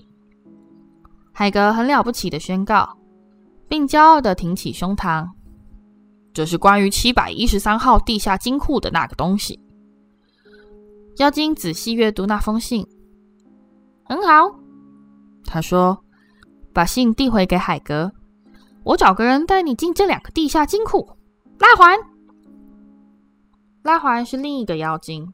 [1.32, 2.98] 海格很了不起的宣告，
[3.68, 5.28] 并骄傲的挺起胸膛。
[6.34, 9.60] 这是关于七百一十三号地下金库的那个东西。
[11.18, 12.86] 妖精仔细阅读那封信，
[14.04, 14.56] 很好，
[15.46, 15.98] 他说，
[16.74, 18.12] 把信递回给海格。
[18.84, 21.08] 我找个人带你进这两个地下金库。
[21.60, 22.00] 拉环，
[23.84, 25.32] 拉环是另一个妖精。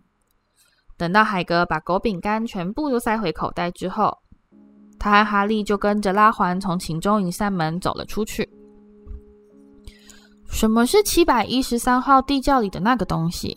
[0.98, 4.18] 等到海格把狗饼干全部都塞回口袋之后，
[4.98, 8.50] 他和哈利就跟着拉环从其中一扇门走了出去。
[10.50, 13.56] 什么是七百一十三号地窖里的那个东西？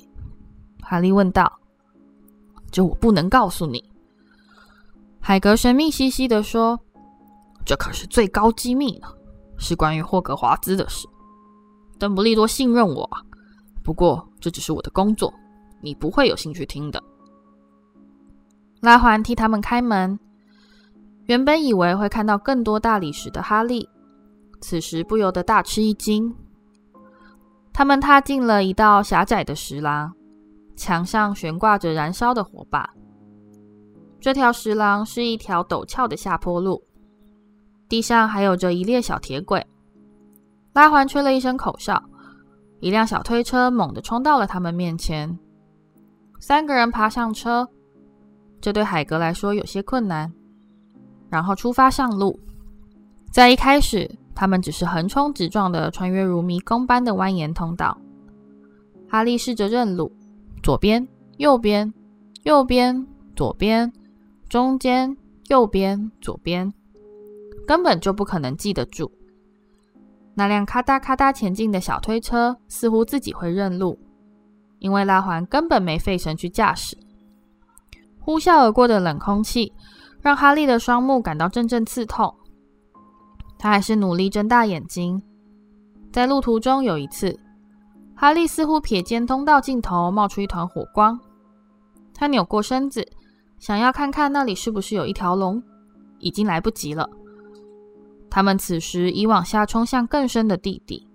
[0.82, 1.50] 哈利问道。
[2.70, 3.82] 这我不能告诉你。
[5.18, 6.78] 海格神秘兮兮地说
[7.66, 9.08] ：“这可是最高机密呢，
[9.58, 11.08] 是关于霍格华兹的事。
[11.98, 13.08] 邓布利多信任我，
[13.82, 15.32] 不过这只是我的工作，
[15.80, 17.02] 你不会有兴趣听的。”
[18.80, 20.18] 拉环替他们开门。
[21.26, 23.88] 原本以为会看到更多大理石的哈利，
[24.60, 26.34] 此时不由得大吃一惊。
[27.72, 30.12] 他们踏进了一道狭窄的石廊，
[30.76, 32.90] 墙上悬挂着燃烧的火把。
[34.20, 36.82] 这条石廊是一条陡峭的下坡路，
[37.88, 39.64] 地上还有着一列小铁轨。
[40.72, 42.02] 拉环吹了一声口哨，
[42.80, 45.38] 一辆小推车猛地冲到了他们面前。
[46.40, 47.68] 三个人爬上车。
[48.60, 50.30] 这对海格来说有些困难，
[51.28, 52.38] 然后出发上路。
[53.30, 57.96] 在一开始，他们只是横冲直撞的穿越如迷宫般的蜿蜒通道。
[59.08, 60.12] 哈利试着认路：
[60.62, 61.06] 左边、
[61.38, 61.92] 右边、
[62.42, 63.90] 右边、左边、
[64.48, 65.16] 中间、
[65.48, 66.72] 右边、左边，
[67.66, 69.10] 根本就不可能记得住。
[70.34, 73.98] 那辆咔嗒咔嗒前进的小推车似乎自己会认路，
[74.78, 76.96] 因为拉环根本没费神去驾驶。
[78.20, 79.72] 呼啸而过的冷空气
[80.20, 82.34] 让哈利的双目感到阵阵刺痛，
[83.58, 85.22] 他还是努力睁大眼睛。
[86.12, 87.38] 在路途中，有一次，
[88.14, 91.18] 哈利似乎瞥见通道尽头冒出一团火光，
[92.14, 93.06] 他扭过身子，
[93.58, 95.62] 想要看看那里是不是有一条龙，
[96.18, 97.08] 已经来不及了。
[98.28, 101.08] 他们此时已往下冲向更深的地底，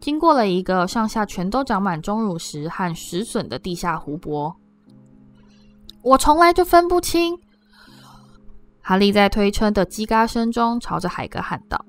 [0.00, 4.54] 经过了一个上下全都长满钟乳石和石笋的地下湖泊。
[6.02, 7.38] 我从来就分不清。
[8.80, 11.84] 哈利在推车的叽嘎声中朝着海格喊道：“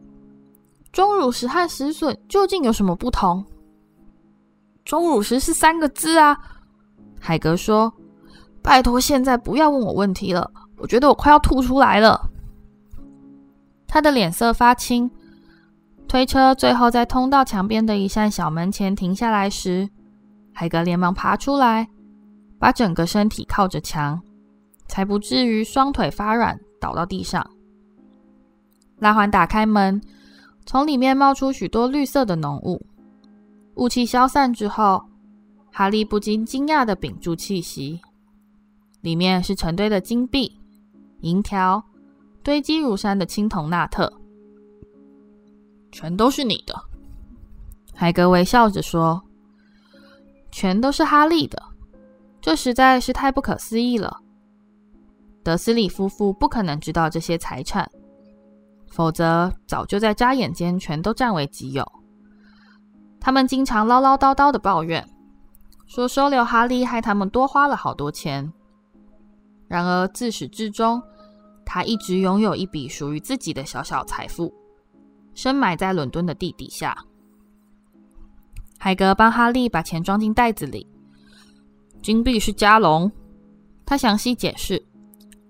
[0.94, 3.46] 钟乳石和石笋究竟有什么不同
[4.86, 6.38] ？”“钟乳石是三个字啊。”
[7.20, 7.92] 海格说。
[8.64, 12.30] “拜托，现在不要问我问题了，我觉得我快要吐出来了。”
[13.86, 15.12] 他的脸色发青。
[16.08, 19.90] 推车最后在通道墙边的一扇小门前停下来时，
[20.54, 21.90] 海格连忙爬出来。
[22.64, 24.22] 把整个身体靠着墙，
[24.88, 27.46] 才不至于双腿发软倒到地上。
[29.00, 30.02] 拉环打开门，
[30.66, 32.82] 从里面冒出许多绿色的浓雾。
[33.76, 35.04] 雾气消散之后，
[35.74, 38.00] 哈利不禁惊讶地屏住气息。
[39.02, 40.58] 里面是成堆的金币、
[41.20, 41.84] 银条，
[42.44, 44.10] 堆积如山的青铜纳特，
[45.92, 46.82] 全都是你的。
[47.94, 49.22] 海格微笑着说
[50.50, 51.62] ：“全都是哈利的，
[52.44, 54.20] 这实在是太不可思议了。
[55.44, 57.90] 德斯里夫妇不可能知道这些财产，
[58.92, 61.90] 否则早就在眨眼间全都占为己有。
[63.18, 65.10] 他们经常唠唠叨叨的抱怨，
[65.88, 68.52] 说收留哈利害他们多花了好多钱。”
[69.70, 71.02] 然而，自始至终，
[71.66, 74.54] 他一直拥有一笔属于自己的小小财富，
[75.34, 76.94] 深埋在伦敦的地底下。
[78.78, 80.86] 海格帮哈利把钱装进袋子里。
[82.04, 83.10] 金币是加龙，
[83.86, 84.84] 他详细解释：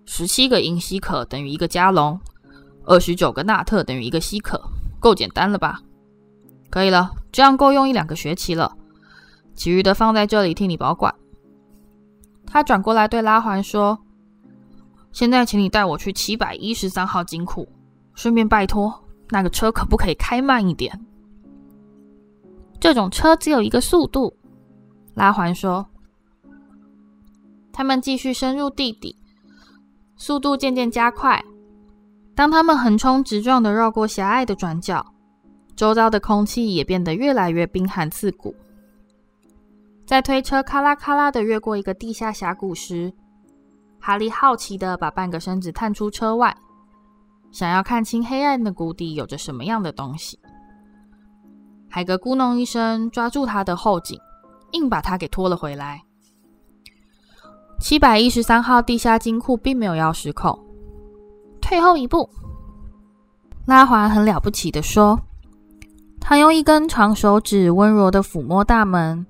[0.05, 2.17] 十七个银西可等于一个加龙，
[2.85, 4.61] 二十九个纳特等于一个西可，
[4.99, 5.81] 够简单了吧？
[6.69, 8.77] 可以了，这样够用一两个学期了。
[9.55, 11.13] 其余的放在这里替你保管。
[12.45, 13.97] 他转过来对拉环说。
[15.11, 17.67] 现在，请你带我去七百一十三号金库，
[18.13, 18.93] 顺便拜托
[19.29, 21.03] 那个车可不可以开慢一点？
[22.79, 24.37] 这种车只有一个速度。
[25.15, 25.83] 拉环说。
[27.73, 29.17] 他们继续深入地底，
[30.15, 31.43] 速度渐渐加快。
[32.35, 35.03] 当他们横冲直撞地绕过狭隘的转角，
[35.75, 38.55] 周遭的空气也变得越来越冰寒刺骨。
[40.05, 43.11] 在推车咔啦咔啦地越过一个地下峡谷时，
[43.99, 46.55] 哈利好奇地把半个身子探出车外，
[47.51, 50.37] 想要看清黑暗的谷底有着什么样的东西。
[51.89, 54.19] 海格咕哝一声，抓住他的后颈，
[54.73, 56.03] 硬把他给拖了回来。
[57.83, 60.57] 七百一十三号地下金库并没有钥匙孔。
[61.59, 62.29] 退后一步，
[63.65, 65.19] 拉环很了不起的说
[66.17, 69.25] ：“他用一根长手指温柔的抚摸大门，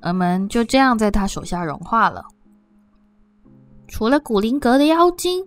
[0.00, 2.24] 而门就这样在他手下融化了。”
[3.86, 5.44] 除了古灵阁的妖精，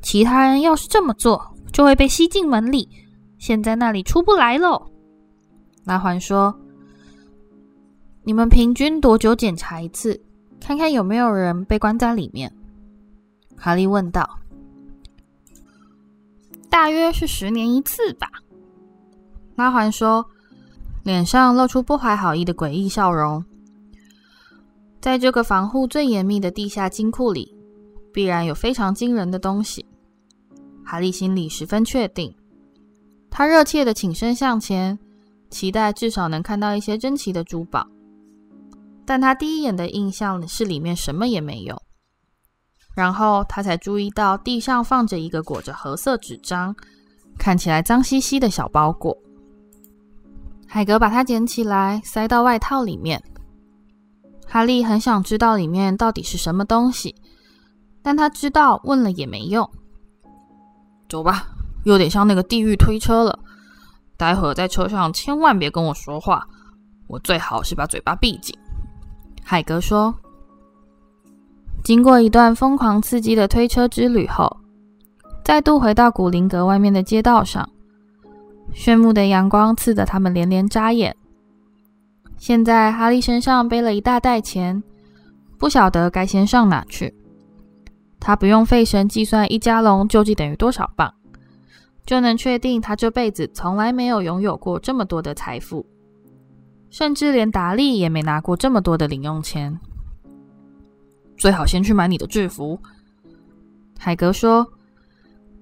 [0.00, 2.88] 其他人要是这么做，就会被吸进门里，
[3.36, 4.80] 现在那里出不来喽。
[5.84, 6.54] 拉环说
[8.22, 10.22] ：“你们平均多久检查一次，
[10.60, 12.52] 看看有没有人被关在里面？”
[13.56, 14.38] 哈利问道。
[16.70, 18.28] “大约是十年一次吧。”
[19.56, 20.24] 拉环说，
[21.02, 23.44] 脸上露出不怀好意的诡异笑容。
[25.00, 27.56] 在这个防护最严密的地下金库里。
[28.12, 29.86] 必然有非常惊人的东西，
[30.84, 32.34] 哈利心里十分确定。
[33.30, 34.98] 他热切的请身向前，
[35.48, 37.86] 期待至少能看到一些珍奇的珠宝。
[39.10, 41.82] 但他第一眼的印象是里面什么也没有。
[42.94, 46.72] 然后他才注意到地上放着一个裹着褐色纸张、
[47.36, 49.18] 看起来脏兮兮的小包裹。
[50.64, 53.20] 海格把它捡起来，塞到外套里面。
[54.46, 57.12] 哈利很想知道里面到底是什么东西。
[58.02, 59.68] 但他知道问了也没用。
[61.08, 61.48] 走吧，
[61.82, 63.36] 有点像那个地狱推车了。
[64.16, 66.46] 待会儿在车上千万别跟我说话，
[67.08, 68.56] 我最好是把嘴巴闭紧。
[69.50, 70.14] 海格说。
[71.82, 74.58] 经过一段疯狂刺激的推车之旅后，
[75.42, 77.68] 再度回到古灵阁外面的街道上，
[78.72, 81.16] 炫目的阳光刺得他们连连眨眼。
[82.36, 84.80] 现在哈利身上背了一大袋钱，
[85.58, 87.12] 不晓得该先上哪去。
[88.20, 91.12] 他不用费神计算一加龙究竟等于多少磅，
[92.06, 95.84] 就能确定他这辈子从来没有拥有过这么多的财富，
[96.90, 99.78] 甚至连达利也没拿过这么多的零用钱。
[101.38, 102.78] 最好先去买你的制服，
[103.98, 104.66] 海格说，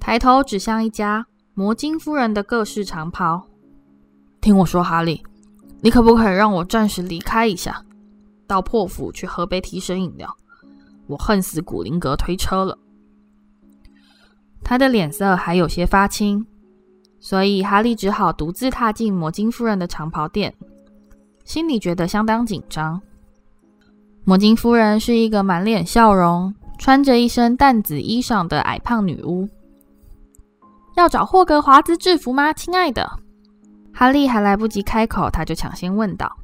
[0.00, 3.46] 抬头指向一家摩金夫人的各式长袍。
[4.40, 5.22] 听我说，哈利，
[5.80, 7.84] 你可不可以让我暂时离开一下，
[8.46, 10.36] 到破府去喝杯提神饮料？
[11.06, 12.78] 我恨死古灵阁推车了。
[14.64, 16.46] 他的脸色还有些发青，
[17.20, 20.54] 所以哈利只好独自踏进摩金夫人的长袍店，
[21.48, 23.00] 心里觉得相当紧张。
[24.22, 29.48] 摩金夫人是一个满脸笑容、穿着一身淡紫衣裳的矮胖女巫。
[30.94, 33.10] 要找霍格华兹制服吗，亲爱的？
[33.94, 36.36] 哈利还来不及开口，他就抢先问道：“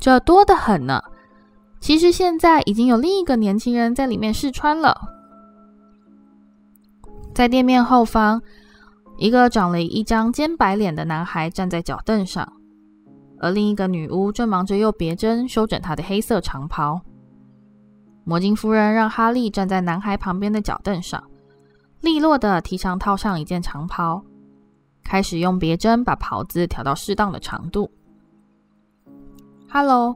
[0.00, 1.02] 这多得很呢。”
[1.78, 4.98] 其实现在已经有另一个年轻人在里面试穿了。
[7.34, 8.40] 在店面后方，
[9.18, 12.50] 一个长了一张尖白脸的男孩站在脚凳上，
[13.42, 17.00] 而另一个女巫正忙着用别针修整她的黑色长袍。
[18.22, 21.22] 魔镜夫人让哈利站在男孩旁边的脚凳上，
[22.00, 24.22] 利落地替上套上一件长袍，
[25.02, 27.90] 开始用别针把袍子调到适当的长度。
[29.68, 30.14] 哈喽，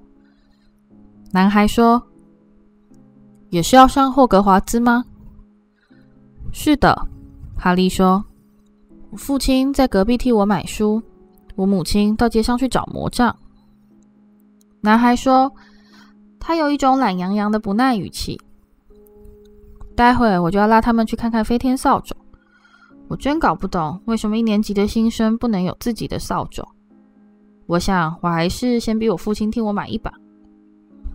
[1.32, 2.00] 男孩说
[3.50, 5.04] ：“也是要上霍格华兹吗
[6.52, 6.96] ？”“是的。”
[7.58, 8.24] 哈利说
[9.18, 11.02] ：“父亲在隔壁替我买书，
[11.56, 13.36] 我母亲到街上去找魔杖。”
[14.80, 15.52] 男孩说。
[16.46, 18.40] 他有一种懒洋洋的不耐语气。
[19.96, 22.14] 待会我就要拉他们去看看飞天扫帚。
[23.08, 26.64] 我真搞不懂为什么一年级的新生不能有自己的扫帚。
[27.66, 30.12] 我想我还是先逼我父亲替我买一把。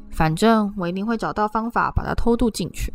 [0.10, 2.94] 反正我一定会找到方法把它偷渡进去。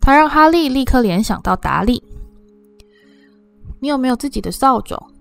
[0.00, 2.00] 他让哈利立刻联想到达利。
[3.80, 5.11] 你有没有自己的扫帚？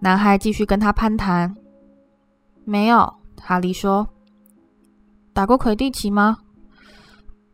[0.00, 1.54] 男孩继续跟他攀谈。
[2.64, 3.12] 没有。
[3.40, 4.08] 哈利说
[5.32, 6.38] ：“打过魁地奇吗？”“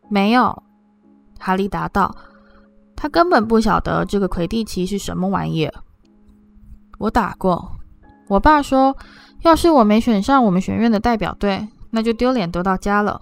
[0.09, 0.63] 没有。”
[1.39, 2.15] 哈利答道。
[2.95, 5.73] 他根本不晓得这个魁地奇是什么玩意儿。
[6.97, 7.69] 我打过。
[8.29, 8.95] 我爸说，
[9.41, 13.21] 要是我没选上我们学院的代表队，那就丢脸丢到家了。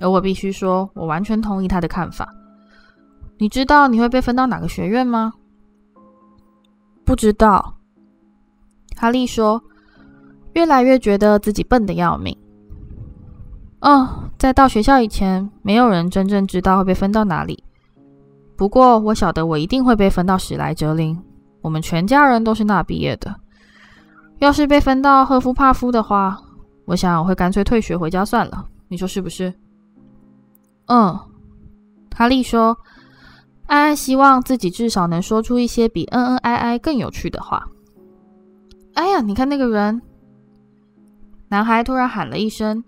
[0.00, 2.32] 而我必须说，我完全同意他的看法。
[3.38, 5.34] 你知道你会被分到哪个学院吗？
[7.04, 7.75] 不知道。
[8.96, 9.62] 哈利说。
[10.54, 12.34] 越来越觉得自己笨的要命。
[13.80, 17.62] 哦，在到学校以前，没有人真正知道会被分到哪里。
[18.56, 21.14] 不过，我晓得我一定会被分到史莱哲林。
[21.60, 23.36] 我们全家人都是那毕业的。
[24.38, 26.40] 要是被分到赫夫帕夫的话，
[26.86, 28.66] 我想我会干脆退学回家算了。
[28.88, 29.52] 你说是不是？
[30.86, 31.20] 嗯，
[32.16, 32.74] 哈利说，
[33.66, 37.62] 安安希望自己至少能说出一些比恩恩爱爱更有趣的话。
[38.96, 40.00] 哎呀，你看那个人。
[41.48, 42.82] 男孩突然喊了一声，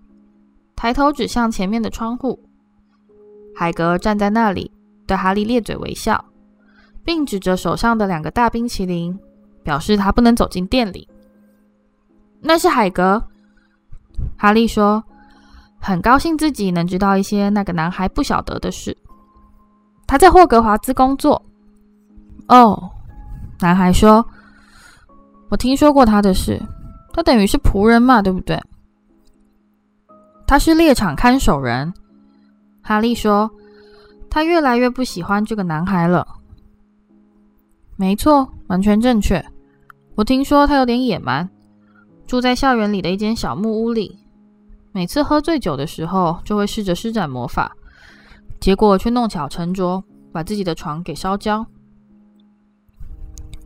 [0.75, 2.37] 抬头指向前面的窗户。
[3.55, 4.71] 海格站在那里，
[5.05, 6.25] 对哈利咧嘴微笑，
[7.03, 9.17] 并指着手上的两个大冰淇淋，
[9.63, 11.07] 表示他不能走进店里。
[12.41, 13.23] 那是海格，
[14.35, 15.03] 哈利说，
[15.79, 18.97] 很高兴自己能知道一些那个男孩不晓得的事。
[20.07, 21.41] 他在霍格华兹工作。
[22.47, 22.89] 哦，
[23.59, 24.25] 男孩说，
[25.49, 26.61] 我听说过他的事。
[27.11, 28.61] 他等于是仆人嘛，对不对？
[30.47, 31.91] 他是猎场看守人。
[32.81, 33.49] 哈利说
[34.29, 36.25] ：“他越来越不喜欢这个男孩了。”
[37.97, 39.43] 没错，完全正确。
[40.15, 41.49] 我听说他有点野蛮，
[42.25, 44.17] 住在校园里的一间小木屋里。
[44.91, 47.75] 每次喝醉酒的时候，就会试着施展魔法，
[48.59, 51.65] 结果却弄巧成拙，把自己的床给烧焦。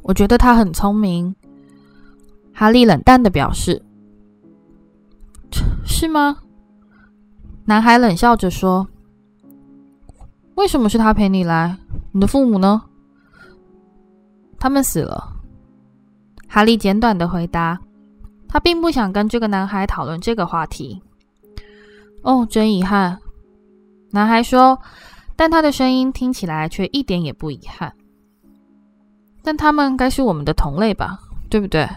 [0.01, 1.35] 我觉得他很聪明。
[2.53, 3.81] 哈利冷淡的表示
[5.85, 6.37] ：“是吗？”
[7.65, 8.87] 男孩冷笑着说
[10.55, 11.75] ：“为什么是他陪你来？
[12.11, 12.83] 你的父母呢
[14.59, 15.33] ？”“他们死了。”
[16.47, 17.79] 哈利简短的回答。
[18.47, 21.01] 他并不想跟这个男孩讨论这个话题。
[22.21, 23.17] “哦，真遗憾。”
[24.13, 24.79] 男孩说，
[25.35, 27.91] 但他的声音听起来却一点也不遗憾。
[29.41, 31.17] “但他们该是我们的同类吧？
[31.49, 31.89] 对不对？”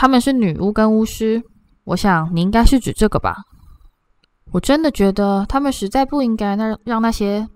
[0.00, 1.42] 他们是女巫跟巫师，
[1.84, 3.36] 我想你应该是指这个吧？
[4.50, 7.46] 我真的觉得他们实在不应该那让那些，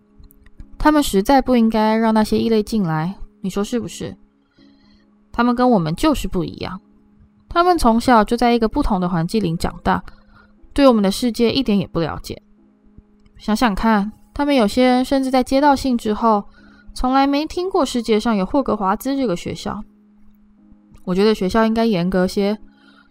[0.76, 4.14] 他们实在不应该让那些异类进来，你说是不是？
[5.32, 6.78] 他们跟我们就是不一样，
[7.48, 10.04] 他们从小就在一个不同的环境里长大，
[10.74, 12.42] 对我们的世界一点也不了解。
[13.38, 16.44] 想想看，他们有些人甚至在接到信之后，
[16.92, 19.82] 从来没听过世界上有霍格华兹这个学校。
[21.04, 22.58] 我觉得学校应该严格些，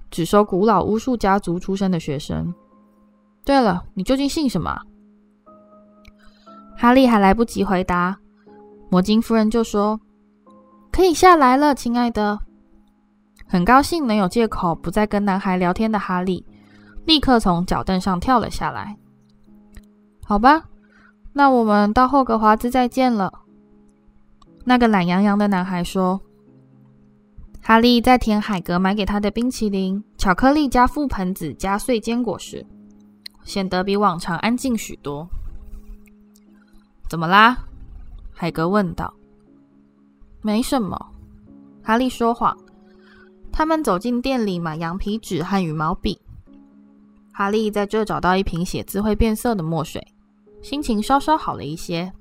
[0.09, 2.53] 只收古老巫术家族出身的学生。
[3.45, 4.75] 对了，你究竟姓什么？
[6.75, 8.17] 哈利还来不及回答，
[8.89, 9.99] 魔镜夫人就说
[10.91, 12.39] ：“可以下来了，亲爱的。”
[13.45, 16.43] 很高兴能有借口不再跟男孩聊天的哈利，
[17.05, 18.97] 立刻从脚凳上跳了下来。
[20.25, 20.63] 好吧，
[21.33, 23.31] 那我们到霍格华兹再见了。
[24.65, 26.19] 那个懒洋洋的男孩说。
[27.65, 32.65] 哈利在舔海格买给他的冰淇淋、巧克力加覆盆子加碎坚果时，
[33.45, 35.25] 显得比往常安静许多。
[37.09, 37.57] 怎么啦？
[38.33, 39.13] 海格问道。
[40.41, 40.99] 没什么。
[41.81, 42.55] 哈利说谎。
[43.49, 46.19] 他们走进店里买羊皮纸和羽毛笔。
[47.31, 50.05] 哈利在这找到一瓶写字会变色的墨水，
[50.61, 52.11] 心情稍稍好了一些。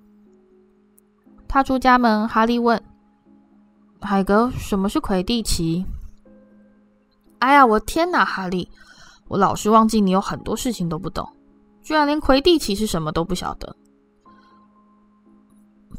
[1.48, 2.80] 踏出家门，哈利问。
[4.02, 5.86] 海格，什么是魁地奇？
[7.38, 8.68] 哎呀，我天哪，哈利！
[9.28, 11.28] 我老是忘记你有很多事情都不懂，
[11.82, 13.74] 居然连魁地奇是什么都不晓得。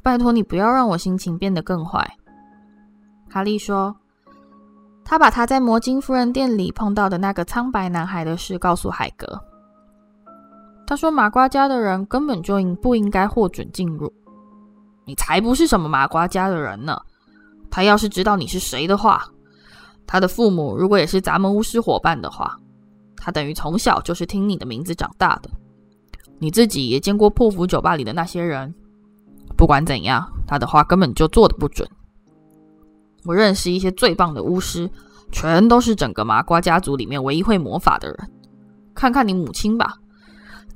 [0.01, 2.17] 拜托你不要让我心情变得更坏。”
[3.29, 3.95] 哈利说。
[5.05, 9.37] 他把他在魔晶夫人店里碰到的那个苍白男孩的事告诉海格。
[10.87, 14.11] 他说：“麻瓜家的人根本就应不应该获准进入。
[15.03, 16.97] 你才不是什么麻瓜家的人呢！
[17.73, 19.25] 他要是知道你是谁的话，
[20.05, 22.55] 他的父母如果也是咱们巫师伙伴的话，
[23.17, 25.49] 他等于从小就是听你的名字长大的。
[26.37, 28.71] 你自己也见过破釜酒吧里的那些人。
[29.57, 31.89] 不管怎样，他的话根本就做的不准。”
[33.25, 34.87] 我认识一些最棒的巫师，
[35.31, 38.31] 全都是整个麻瓜家族里面唯一会魔法的人。
[38.93, 39.95] 看看你母亲吧，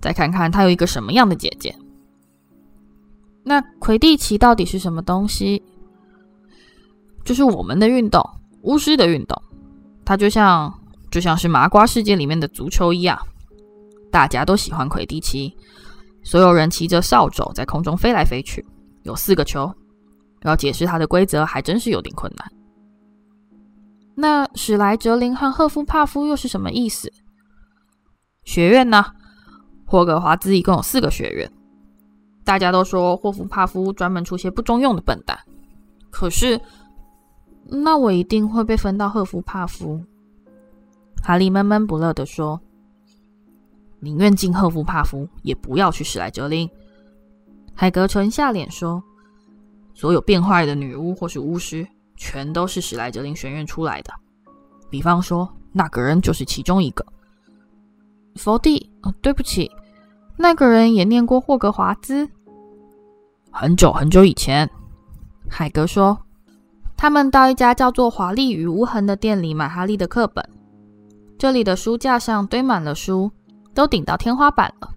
[0.02, 1.76] 再看看她有一个什么样的姐姐。
[3.44, 5.62] 那魁地奇到底是什么东西？
[7.28, 8.26] 就是我们的运动，
[8.62, 9.38] 巫师的运动。
[10.06, 10.74] 它就像
[11.12, 13.20] 就像是麻瓜世界里面的足球一样，
[14.10, 15.54] 大家都喜欢魁地奇。
[16.24, 18.66] 所有人骑着扫帚在空中飞来飞去，
[19.04, 19.70] 有四个球。
[20.44, 22.50] 要解释它的规则还真是有点困难。
[24.16, 27.12] 那史莱哲林和赫夫帕夫又是什么意思？
[28.46, 29.06] 学院呢？
[29.86, 31.52] 霍格华兹一共有四个学院。
[32.46, 35.38] 大家都说霍夫帕夫专门出些不中用的笨蛋。
[36.10, 36.60] 可是，
[37.70, 40.02] 那我一定会被分到赫夫帕夫。
[41.22, 42.60] 哈利闷闷不乐地说
[44.00, 46.70] ：“宁愿进赫夫帕夫，也不要去史莱哲林。”
[47.76, 49.04] 海格沉下脸说。
[49.94, 51.84] 所有变坏的女巫或是巫师，
[52.16, 54.14] 全都是史莱哲林学院出来的。
[54.92, 57.04] 比方说，那个人就是其中一个。
[58.36, 58.92] 佛地，
[59.24, 59.72] 对不起，
[60.38, 62.30] 那个人也念过霍格华兹。
[63.50, 64.70] 很久很久以前，
[65.50, 66.16] 海格说，
[66.98, 70.44] 他们到一家叫做“华丽与无痕”的店里买哈利的课本。
[71.38, 73.32] 这里的书架上堆满了书，
[73.76, 74.90] 都顶到天花板了。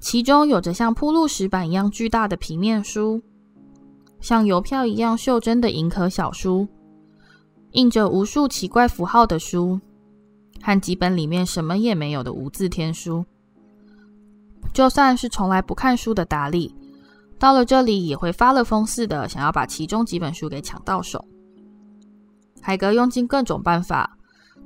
[0.00, 3.22] 其中有着像铺路石板一样巨大的平面书。
[4.20, 6.66] 像邮票一样袖珍的银壳小书，
[7.72, 9.80] 印着无数奇怪符号的书，
[10.60, 13.24] 和几本里面什么也没有的无字天书。
[14.74, 16.74] 就算是从来不看书的达利，
[17.38, 21.24] 到了这里也会发了疯似的想要把其中几本书给抢到手。
[22.62, 24.16] 海格用尽各种办法，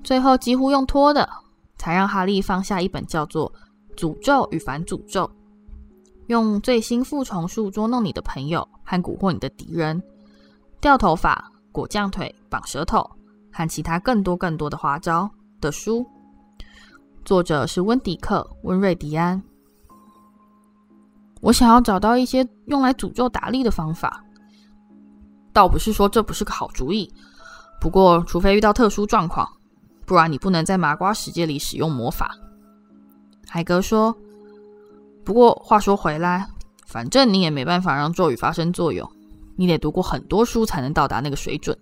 [0.02, 1.28] 最后几乎用拖的，
[1.76, 3.52] 才让哈利放下一本叫做
[3.98, 5.24] 《诅咒与反诅咒》。
[6.28, 10.00] 用最新复重术捉弄你的朋友和蛊惑你的敌人，
[10.80, 13.04] 掉头发、裹酱腿、绑舌头
[13.52, 15.28] 和其他更多更多的花招
[15.60, 16.06] 的书，
[17.24, 19.42] 作者是温迪克·温瑞迪安。
[21.40, 24.22] 我想要找到一些用来诅咒达利的方法，
[25.52, 27.12] 倒不是说这不是个好主意，
[27.80, 29.48] 不过除非遇到特殊状况，
[30.06, 32.34] 不然你不能在麻瓜世界里使用魔法。
[33.48, 34.16] 海格说。
[35.22, 36.48] 不过话说回来，
[36.86, 39.08] 反正你也没办法让咒语发生作用，
[39.54, 41.76] 你得读过很多书才能到达那个水准。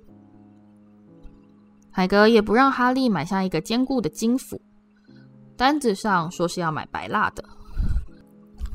[1.90, 4.61] 海格也不让哈利买下一个坚固的金斧，
[5.56, 7.42] 单子上说是要买白蜡的，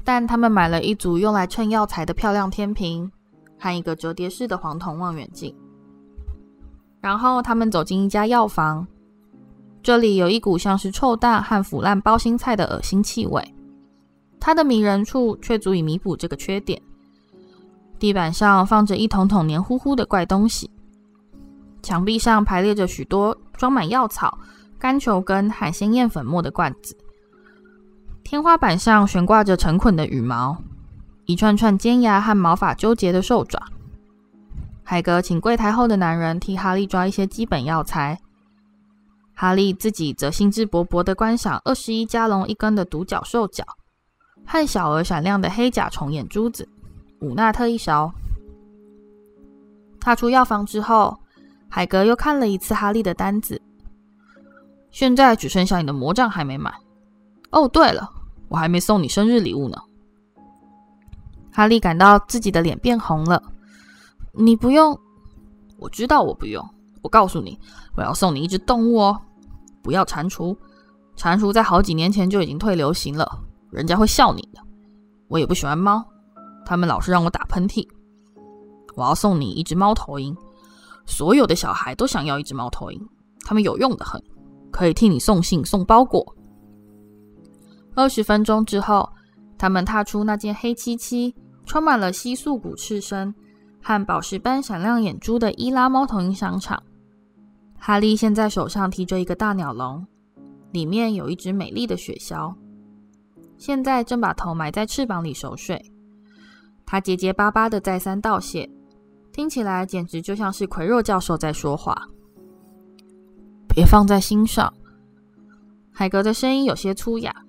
[0.04, 3.10] 但他们买了一组用来称药材的漂亮天平
[3.60, 5.56] 和一个折叠式的黄铜望远镜。
[7.00, 8.86] 然后他们走进一家药房，
[9.82, 13.44] 这里有一股像是臭蛋和腐烂包心菜的恶心气味。
[14.40, 16.82] 它的迷人处却足以弥补这个缺点。
[18.00, 20.70] 地板上放着一桶桶黏糊糊的怪东西，
[21.82, 24.38] 墙壁上排列着许多装满药草、
[24.78, 26.98] 干球根和鲜艳粉末的罐子，
[28.34, 30.58] 天花板上悬挂着成捆的羽毛，
[31.26, 33.62] 一串串尖牙和毛发纠结的兽爪。
[34.84, 38.20] 海格请柜台后的男人替哈利抓一些基本药材，
[39.36, 43.64] 哈利自己则兴致勃勃地观赏二十一加龙一根的独角兽脚。
[44.44, 46.68] 和小而闪亮的黑甲虫眼珠子，
[47.20, 48.12] 五纳特一勺。
[50.00, 51.20] 踏出药房之后，
[51.70, 53.62] 海格又看了一次哈利的单子。
[54.90, 56.74] 现在只剩下你的魔杖还没买。
[57.52, 58.10] 哦，对了，
[58.54, 59.76] 我还没送你生日礼物呢。
[61.52, 63.42] 哈利感到自己的脸变红了。
[64.32, 64.96] 你不用，
[65.80, 66.64] 我知道我不用。
[67.02, 67.60] 我告诉你，
[67.98, 69.20] 我要送你一只动物哦，
[69.82, 70.56] 不要蟾蜍。
[71.16, 73.28] 蟾蜍在好几年前就已经退流行了。
[73.72, 74.62] 人家会笑你的。
[75.30, 76.06] 我也不喜欢猫，
[76.64, 77.88] 他们老是让我打喷嚏。
[78.96, 80.38] 我要送你一只猫头鹰，
[81.08, 83.10] 所有的小孩都想要一只猫头鹰，
[83.46, 84.22] 他们有用的很，
[84.70, 86.36] 可以替你送信、送包裹。
[87.96, 89.10] 二十分钟之后，
[89.58, 91.36] 他们踏出那间黑漆漆、
[91.66, 93.34] 充满了窸窣骨刺身
[93.82, 96.82] 和宝石般闪亮眼珠的伊拉猫头鹰商场。
[97.78, 100.06] 哈利现在手上提着一个大鸟笼。
[100.72, 102.56] 里面有一只美丽的雪鸮，
[103.60, 105.80] 现在正把头埋在翅膀里熟睡。
[106.84, 108.68] 他结结巴巴的再三道谢，
[109.32, 111.96] 听起来简直就像是奎若教授在说话。
[113.68, 114.74] 别放在心上。
[115.92, 117.43] 海格的声音有些粗哑。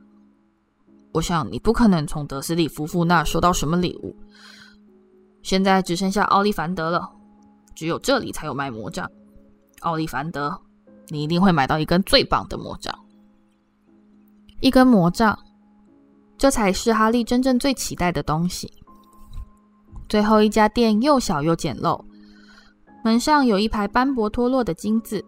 [1.14, 4.14] 我想你不可能从德斯里夫妇那收到什么礼物。
[5.42, 7.08] 现在只剩下奥利凡德了，
[7.74, 9.08] 只有这里才有卖魔杖。
[9.80, 10.60] 奥利凡德，
[11.08, 12.92] 你一定会买到一根最棒的魔杖。
[14.60, 15.38] 一根魔杖，
[16.36, 18.72] 这才是哈利真正最期待的东西。
[20.08, 22.02] 最后一家店又小又简陋，
[23.04, 25.24] 门上有一排斑驳脱落的金字：“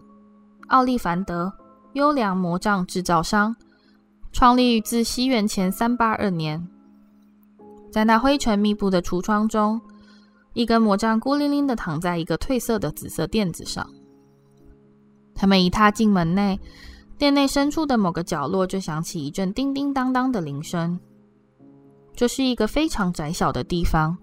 [0.68, 1.52] 奥利凡德，
[1.92, 3.54] 优良魔杖制造商。”
[4.32, 6.66] 创立自西元前三八二年，
[7.90, 9.80] 在那灰尘密布的橱窗中，
[10.52, 13.88] 一根魔杖孤零零地躺在一个褪色的紫色垫子上。
[15.34, 16.58] 他们一踏进门内，
[17.18, 20.98] 店内深处的某个角落就响起一阵叮叮当当的铃声。
[22.14, 24.16] 这是一个非常窄小的地方，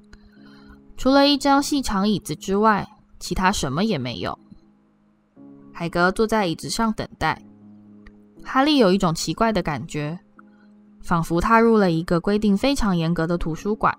[0.98, 2.88] 除了一张细长椅子之外，
[3.20, 4.38] 其他什么也没有。
[5.72, 7.42] 海格坐在椅子上等待。
[8.44, 10.20] 哈利有一种奇怪的感觉，
[11.02, 13.96] 仿佛踏入了一个规定非常严格的图书馆。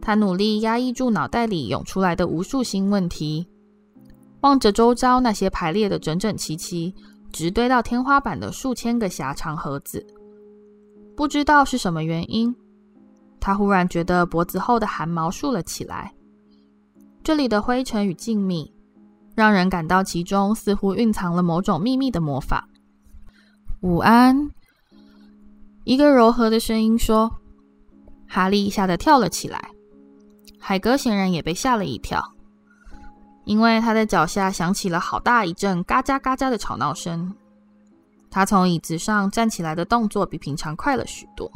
[0.00, 3.46] 他努力压抑住脑袋里涌出来的无数新问题，
[4.40, 6.92] 望着周遭那些排列的整整齐齐、
[7.30, 10.04] 直堆到天花板的数千个狭长盒子。
[11.16, 12.52] 不知道是什么原因，
[13.38, 16.12] 他忽然觉得脖子后的汗毛竖了起来。
[17.22, 18.68] 这里的灰尘与静谧，
[19.36, 22.66] 让人感到其中似乎蕴藏了某种秘密的魔法。
[23.82, 24.48] 午安，
[25.82, 27.28] 一个柔和的声音说。
[28.28, 29.70] 哈利吓得跳了起来。
[30.60, 32.22] 海格显然也被吓了一跳，
[33.44, 37.34] 因为他的脚下响起了好大一阵嘎吱嘎吱的吵闹声。
[38.30, 41.50] 他从椅子上站起来的动作比平常快了许多。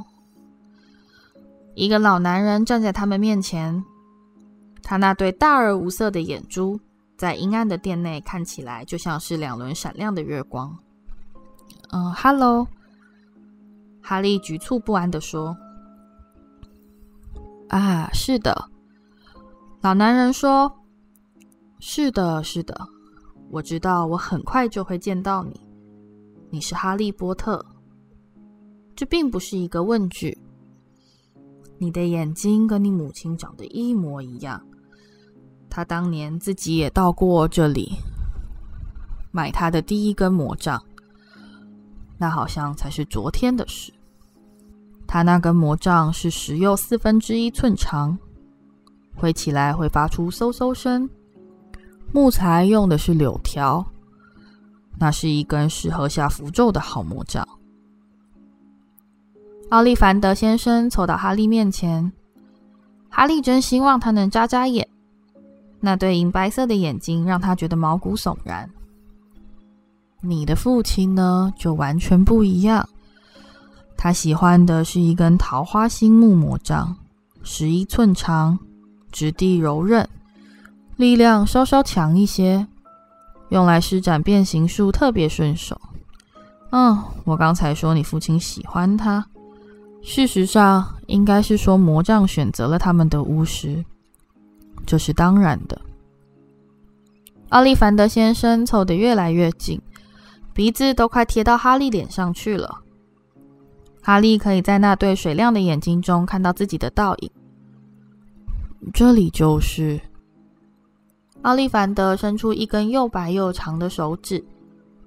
[1.77, 3.85] 一个老男人站在他们面前，
[4.83, 6.81] 他那对大而无色的眼珠
[7.17, 10.77] 在阴暗的店内看起来就像是两轮闪亮的月光。
[11.91, 12.67] 嗯哈喽，
[14.03, 15.57] 哈利局促不安地说
[17.71, 18.69] ：“啊，是的。”
[19.83, 20.71] 老男人说
[21.79, 22.77] ：“是的，是的，
[23.51, 25.61] 我知道，我很快就会见到你。
[26.51, 27.65] 你是哈利波特。
[28.97, 30.37] 这并不是一个问句。
[31.79, 34.61] 你的眼睛跟你母亲长得一模一样。
[35.69, 37.93] 他当年自己也到过这里，
[39.31, 40.83] 买他的第一根魔杖。”
[42.19, 43.93] 那好像才是昨天的事。
[45.07, 48.19] 他那根魔杖是十又四分之一寸长，
[49.15, 51.09] 挥起来会发出嗖嗖声。
[52.13, 53.85] 木材用的是柳条，
[54.99, 57.47] 那是一根适合下符咒的好魔杖。
[59.71, 62.13] 奥利凡德先生凑到哈利面前，
[63.09, 64.89] 哈利真希望他能眨眨眼，
[65.81, 68.71] 那对银白色的眼睛让他觉得毛骨悚然。
[70.29, 72.89] 你的父亲呢，就完全不一样。
[73.97, 76.95] 他喜欢的是一根桃花心木魔杖，
[77.43, 78.59] 十一寸长，
[79.11, 80.07] 质地柔韧，
[80.97, 82.67] 力量稍稍强一些，
[83.49, 85.81] 用来施展变形术特别顺手。
[86.71, 89.25] 嗯，我刚才说你父亲喜欢他，
[90.03, 93.85] 事实上应该是说魔杖选择了他们的巫师，
[94.85, 95.81] 这是当然的。
[97.51, 99.81] 奥利凡德先生凑得越来越近。
[100.57, 102.81] 鼻子都快贴到哈利脸上去了。
[104.01, 107.31] 哈利可以在那对水亮的眼睛中看到自己的倒影。
[108.95, 110.01] 这里就是。
[111.43, 114.43] 奥利凡德伸出一根又白又长的手指，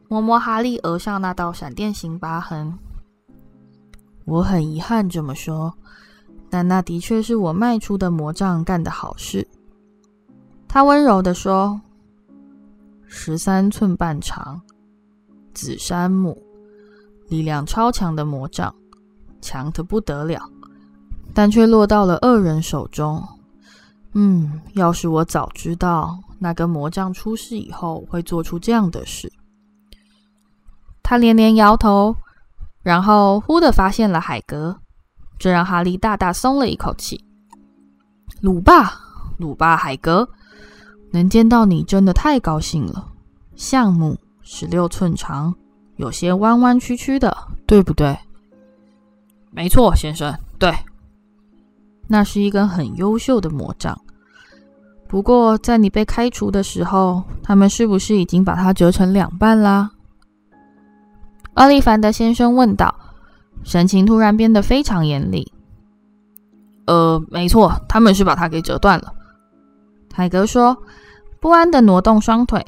[0.08, 2.72] 摸摸哈利额上那道闪电形疤痕。
[4.26, 5.74] 我很遗憾这么说，
[6.48, 9.48] 但那的确是我卖出的魔杖干的好事。
[10.68, 11.82] 他温柔地说
[13.08, 14.62] ：“十三寸半长。”
[15.60, 16.42] 紫杉木，
[17.28, 18.74] 力量超强的魔杖，
[19.42, 20.42] 强得不得了，
[21.34, 23.22] 但却落到了恶人手中。
[24.14, 29.30] 嗯，要是我早知道那根魔杖出事以后会做出这样的事。
[31.04, 32.16] 他连连摇头，
[32.82, 34.78] 然后忽地发现了海格，
[35.38, 37.22] 这让哈利大大松了一口气。
[38.40, 38.94] 鲁霸，
[39.38, 40.30] 鲁霸，海格，
[41.12, 43.10] 能见到你真的太高兴了。
[43.58, 44.18] 项目。
[44.52, 45.54] 十六寸长，
[45.98, 47.38] 有些弯弯曲曲的，
[47.68, 48.18] 对不对？
[49.52, 50.74] 没错，先生，对。
[52.08, 53.96] 那是一根很优秀的魔杖。
[55.08, 59.92] 不过，在你被开除的时候，他们是不是已经把它折成两半啦？
[61.54, 62.94] 奥利凡德先生问道，
[63.64, 65.54] 神情突然变得非常严厉。
[66.88, 69.14] 呃，没错，他们是把它给折断了。
[70.12, 70.76] 海格说，
[71.40, 72.66] 不安地挪动双腿。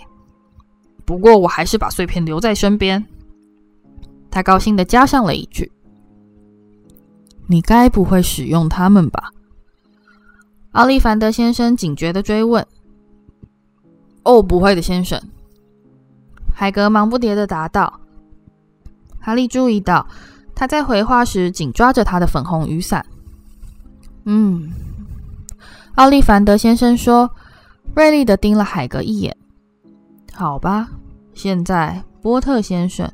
[1.05, 3.03] 不过，我还是把碎片留在身边。
[4.29, 5.69] 他高兴地加上了一句
[7.47, 9.29] ：“你该不会使用它们吧？”
[10.71, 12.65] 奥利凡德先生警觉地追问。
[14.23, 15.21] “哦，不会的，先生。”
[16.55, 17.99] 海格忙不迭地答道。
[19.19, 20.07] 哈利注意到
[20.55, 23.05] 他在回话时紧抓着他的粉红雨伞。
[24.23, 24.71] “嗯。”
[25.95, 27.29] 奥利凡德先生说，
[27.93, 29.35] 锐利地盯了海格一眼。
[30.41, 30.89] “好吧，
[31.35, 33.07] 现在，波特先生。”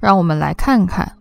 [0.00, 1.16] 让我们来看看。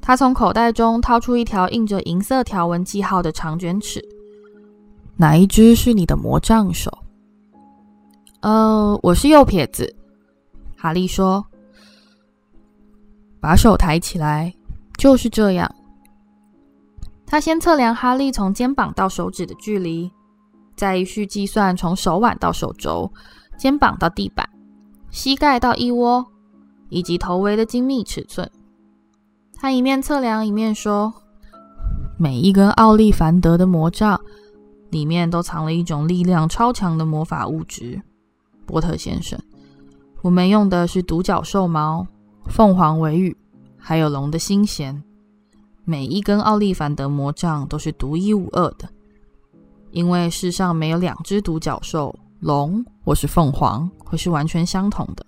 [0.00, 4.04] 他从口袋中掏出一条印着银色条纹记号的长卷尺。
[5.14, 6.90] 哪一只是你的魔杖手？
[8.40, 9.94] 呃，我是右撇子。
[10.76, 11.46] 哈利说
[13.38, 14.52] ：“把手抬起来，
[14.98, 15.72] 就是这样。”
[17.24, 20.10] 他先测量哈利从肩膀到手指的距离，
[20.74, 23.08] 再依序计算从手腕到手肘、
[23.60, 24.48] 肩膀到地板、
[25.10, 26.24] 膝盖到腋窝。
[26.92, 28.50] 以及头围的精密尺寸，
[29.54, 31.14] 他一面测量一面说
[32.18, 34.20] ：“每一根奥利凡德的魔杖
[34.90, 38.02] 里面都藏了一种力量超强的魔法物质。”
[38.66, 39.38] 波特先生，
[40.20, 42.04] 我们用的是独角兽毛、
[42.46, 43.36] 凤凰尾羽，
[43.78, 45.00] 还有龙的心弦。
[45.84, 48.88] 每一根奥利凡德魔杖都是独一无二的，
[49.92, 55.24] 因为世上没有两只独角兽、龙或是凤凰会是完全相同的。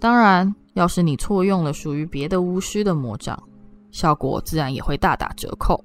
[0.00, 3.40] 当然，要是你错用了属于别的巫师的魔杖，
[3.90, 5.84] 效果自然也会大打折扣。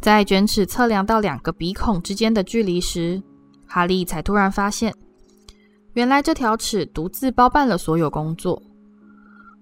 [0.00, 3.20] 在卷尺测量到两个鼻孔之间的距离时，
[3.66, 4.94] 哈利才突然发现，
[5.94, 8.62] 原来这条尺独自包办了所有工作。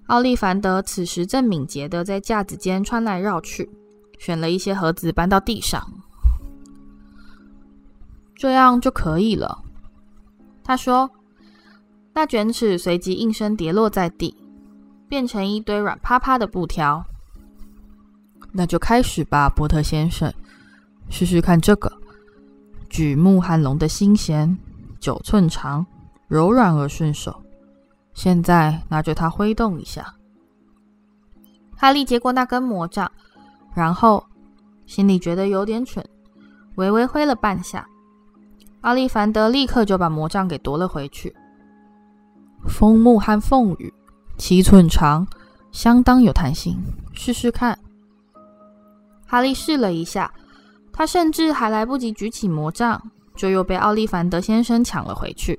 [0.09, 3.69] 奥利凡德此时正敏捷地在架子间穿来绕去，
[4.19, 5.83] 选了一些盒子搬到地上。
[8.37, 9.59] 这样就可以了，
[10.63, 11.11] 他说。
[12.19, 14.35] 那卷尺随即应声跌落在地，
[15.07, 17.05] 变成一堆软趴趴的布条。
[18.53, 20.33] 那就开始吧，波特先生，
[21.11, 21.93] 试试看这个
[22.89, 24.57] 举木和龙的心弦，
[24.99, 25.85] 九寸长，
[26.27, 27.39] 柔软而顺手。
[28.15, 30.15] 现在拿着它挥动一下。
[31.77, 33.13] 哈利接过那根魔杖，
[33.75, 34.25] 然后
[34.87, 36.03] 心里觉得有点蠢，
[36.77, 37.87] 微微挥了半下。
[38.83, 41.35] 奥利凡德立刻就把魔杖给夺了回去。
[42.69, 43.93] 枫木和凤羽，
[44.39, 45.27] 七寸长，
[45.73, 46.77] 相当有弹性。
[47.13, 47.79] 试试看。
[49.27, 50.33] 哈利试了一下，
[50.93, 53.01] 他甚至还来不及举起魔杖，
[53.35, 55.59] 就又被奥利凡德先生抢了回去。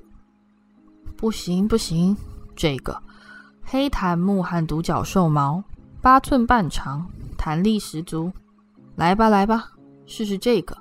[1.16, 2.16] 不行，不行，
[2.56, 2.96] 这个
[3.62, 5.62] 黑檀木和独角兽毛，
[6.00, 7.06] 八寸半长，
[7.36, 8.32] 弹力十足。
[8.96, 9.72] 来吧，来吧，
[10.06, 10.76] 试试这个。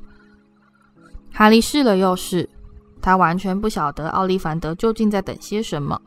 [1.38, 2.50] 哈利试了又试，
[3.00, 6.02] 他完全不晓得奥利凡德究竟在等些什么。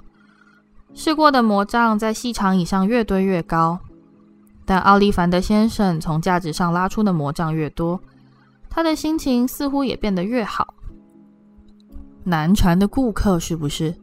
[0.92, 3.78] 试过的魔杖在细长椅上越堆越高，
[4.64, 8.00] 但奥利凡德先生从架子上拉出的魔杖越多，
[8.68, 10.74] 他的心情似乎也变得越好。
[12.24, 13.94] 难缠的顾客是不是？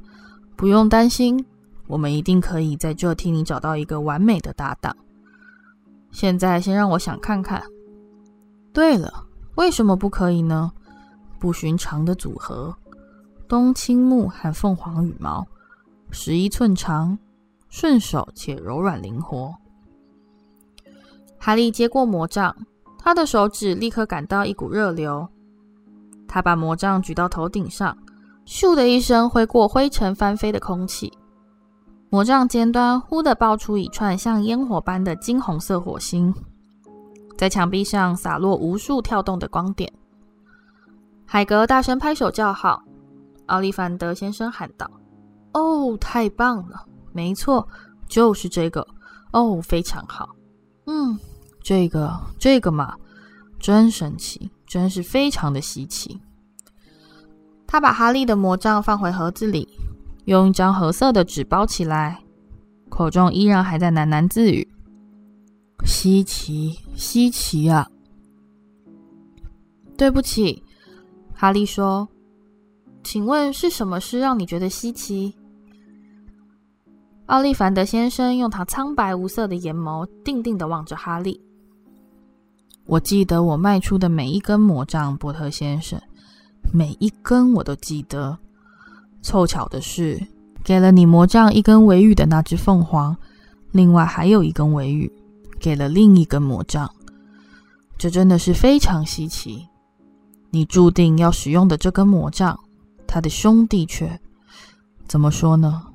[0.55, 1.45] 不用担心，
[1.87, 4.95] 我们一定可以在这替你找到一个完美的搭档。
[6.09, 7.61] 现在先让我想看看。
[8.71, 9.25] 对了，
[9.55, 10.71] 为什么不可以呢？
[11.39, 12.75] 不寻常的组合：
[13.47, 15.47] 冬青木和凤凰羽毛。
[16.09, 17.17] 十一寸长，
[17.69, 19.53] 顺手且柔软灵活。
[21.37, 22.55] 哈利接过魔杖，
[22.97, 25.27] 他的手指立刻感到一股热流。
[26.27, 27.97] 他把魔杖举到头顶上，
[28.45, 31.11] 咻的一声挥过灰尘翻飞的空气。
[32.09, 36.33] 魔杖尖端忽地爆出一串像烟火般的金红色火星，
[37.37, 39.91] 在墙壁上洒落无数跳动的光点。
[41.29, 42.81] 海格大声拍手叫好，
[43.47, 44.89] 奥利凡德先生喊道。
[45.53, 46.85] 哦，太棒了！
[47.11, 47.67] 没错，
[48.07, 48.87] 就是这个。
[49.33, 50.29] 哦，非常好。
[50.85, 51.19] 嗯，
[51.61, 52.95] 这个，这个嘛，
[53.59, 56.17] 真神奇，真是非常的稀奇。
[57.67, 59.67] 他把哈利的魔杖放回盒子里，
[60.25, 62.23] 用一张褐色的纸包起来，
[62.87, 64.65] 口中依然还在喃喃自语
[65.85, 67.85] ：“稀奇，稀奇啊！”
[69.97, 70.63] 对不起，
[71.39, 72.07] 哈利说
[73.05, 75.31] ：“请问是什么事让你觉得稀奇？”
[77.27, 81.39] 奥利凡德先生用他苍白无色的眼眸定定地望着哈利。
[82.87, 86.01] 我记得我卖出的每一根魔杖，波特先生，
[86.73, 88.35] 每一根我都记得。
[89.21, 90.19] 凑巧的是，
[90.63, 93.15] 给了你魔杖一根尾羽的那只凤凰，
[93.73, 95.11] 另外还有一根尾羽，
[95.59, 96.91] 给了另一根魔杖。
[97.95, 99.63] 这真的是非常稀奇。
[100.49, 102.59] 你注定要使用的这根魔杖，
[103.05, 104.19] 他的兄弟却
[105.07, 105.85] 怎么说呢？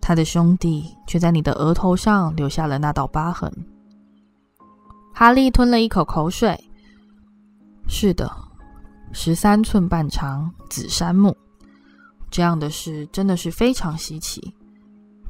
[0.00, 3.52] 他的兄弟却在你的额头上留下了那道疤痕。
[5.12, 6.58] 哈利吞了一口口水。
[7.86, 8.30] 是的，
[9.12, 11.36] 十三寸半长紫杉木，
[12.30, 14.54] 这样的事真的是非常稀奇。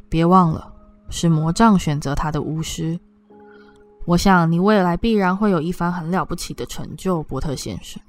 [0.08, 0.72] 别忘了，
[1.08, 2.98] 是魔杖选择他的巫师。
[4.06, 8.00] 我想你未来必然会有一番很了不起的成就，波特先生。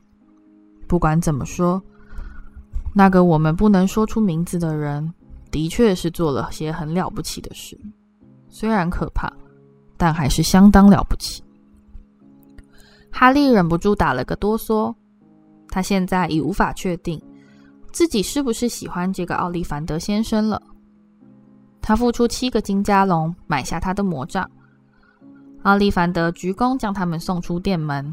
[0.89, 1.79] 不管怎么说，
[2.95, 5.13] 那个我们不能说出名字的人，
[5.51, 7.79] 的确是做了些很了不起的事，
[8.49, 9.31] 虽然可怕，
[9.97, 11.43] 但还是相当了不起。
[13.11, 14.91] 哈利忍不住打了个哆嗦，
[15.69, 17.21] 他现在已无法确定
[17.91, 20.59] 自己是不是喜欢这个奥利凡德先生了。
[21.81, 24.49] 他付出七个金加龙买下他的魔杖。
[25.61, 28.11] 奥利凡德鞠躬，将他们送出店门。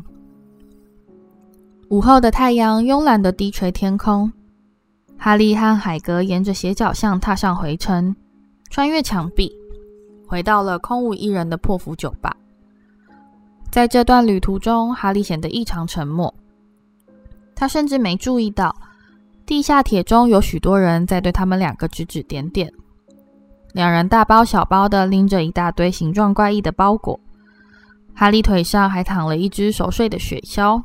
[1.89, 4.33] 午后的太阳慵懒地低垂天空。
[5.17, 8.15] 哈利和海格沿着斜角巷踏上回程，
[8.71, 9.53] 穿越墙壁，
[10.27, 12.37] 回到了空无一人的破釜酒吧。
[13.71, 16.33] 在这段旅途中，哈利显得异常沉默。
[17.55, 18.75] 他甚至没注意到，
[19.47, 22.73] 地下铁中有许多人在对他们两个指指点点。
[23.73, 27.19] 两人大包小包地拎着一大堆形状怪异的包裹。
[28.13, 30.83] 哈利腿上还躺了一只熟睡的雪橇。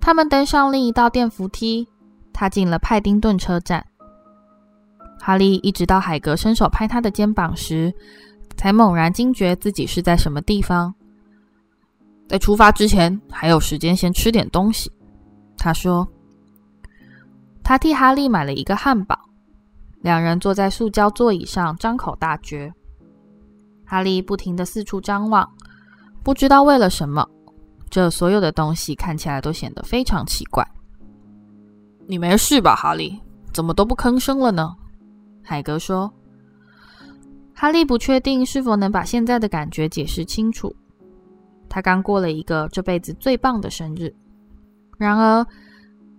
[0.00, 1.86] 他们登上另一道电扶梯，
[2.32, 3.84] 踏进了派丁顿车站。
[5.20, 7.92] 哈利一直到海格伸手拍他的肩膀时，
[8.56, 10.94] 才猛然惊觉自己是在什么地方。
[12.28, 14.90] 在出发之前，还有时间先吃点东西。
[15.56, 16.06] 他说
[17.64, 19.18] ：“他替哈利买了一个汉堡。”
[20.00, 22.72] 两人坐在塑胶座椅上，张口大嚼。
[23.84, 25.48] 哈利不停地四处张望。
[26.22, 27.28] 不知道为了什么，
[27.90, 30.66] 这所有的东西看起来都显得非常奇怪。
[32.06, 33.20] 你没事吧，哈利？
[33.52, 34.74] 怎么都不吭声了呢？
[35.42, 36.12] 海格说。
[37.54, 40.74] 哈利不确定是否能把现在的感觉解释清楚。
[41.68, 44.14] 他刚过了一个这辈子最棒的生日。
[44.96, 45.44] 然而，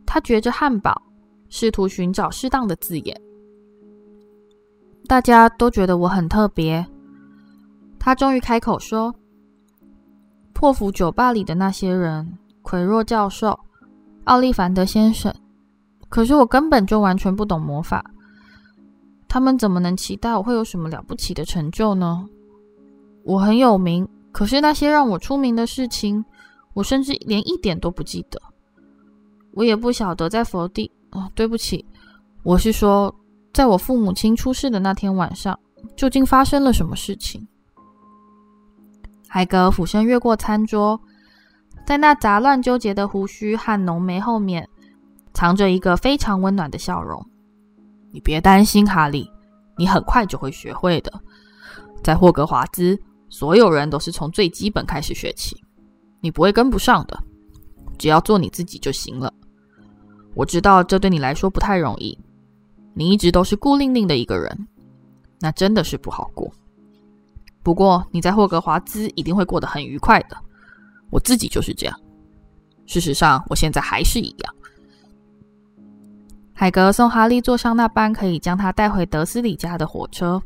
[0.05, 1.01] 他嚼着汉堡，
[1.49, 3.21] 试图寻找适当的字眼。
[5.07, 6.85] 大家都觉得我很特别。
[7.97, 9.13] 他终于开口说。
[10.59, 13.57] 破釜酒吧里的那些人，奎若教授、
[14.25, 15.33] 奥利凡德先生，
[16.09, 18.03] 可是我根本就完全不懂魔法。
[19.29, 22.27] 他们怎么能期待我会有什么了不起的成就呢？
[23.23, 26.25] 我很有名，可是那些让我出名的事情，
[26.73, 28.37] 我甚至连一点都不记得。
[29.53, 30.91] 我也不晓得在佛地……
[31.11, 31.85] 哦，对不起，
[32.43, 33.15] 我是说，
[33.53, 35.57] 在我父母亲出事的那天晚上，
[35.95, 37.47] 究竟发生了什么事情。
[39.31, 40.99] 海格俯身越过餐桌，
[41.85, 44.67] 在那杂乱纠结的胡须和浓眉后面，
[45.33, 47.23] 藏着一个非常温暖的笑容。
[48.11, 49.29] 你别担心，哈利，
[49.77, 51.13] 你很快就会学会的。
[52.03, 52.99] 在霍格华兹，
[53.29, 55.55] 所有人都是从最基本开始学起，
[56.21, 57.23] 你不会跟不上的。
[57.99, 59.31] 只要做你自己就行了。
[60.33, 62.17] 我知道这对你来说不太容易，
[62.95, 64.67] 你一直都是孤零零的一个人，
[65.39, 66.51] 那真的是不好过。
[67.61, 70.37] 不过你在霍格华兹一定会过得很愉快的，
[71.09, 71.99] 我自己就是这样。
[72.85, 74.55] 事实上，我现在还是一样。
[76.53, 80.41] 海格送哈利坐上那班可以将他带回德斯里家的火车，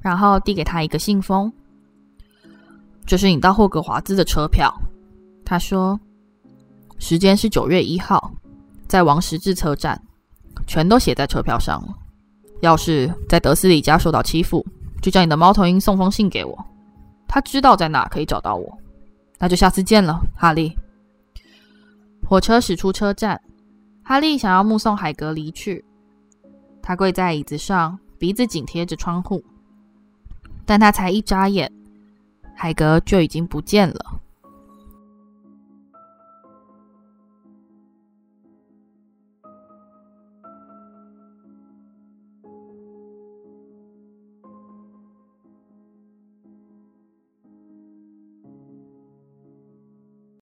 [0.00, 1.52] 然后递给他一个信封。
[3.04, 4.72] 这是你到霍格华兹的车票，
[5.44, 5.98] 他说，
[6.98, 8.32] 时间是九月一号，
[8.86, 10.00] 在王十字车站，
[10.66, 11.94] 全都写在车票上了。
[12.62, 14.64] 要是在德斯里家受到欺负，
[15.02, 16.64] 就叫你的猫头鹰送封信给我，
[17.28, 18.78] 他知道在哪可以找到我。
[19.38, 20.76] 那就下次见了，哈利。
[22.26, 23.40] 火车驶出车站，
[24.02, 25.84] 哈利想要目送海格离去。
[26.82, 29.44] 他跪在椅子上，鼻子紧贴着窗户，
[30.64, 31.70] 但他才一眨眼，
[32.54, 34.20] 海格就已经不见了。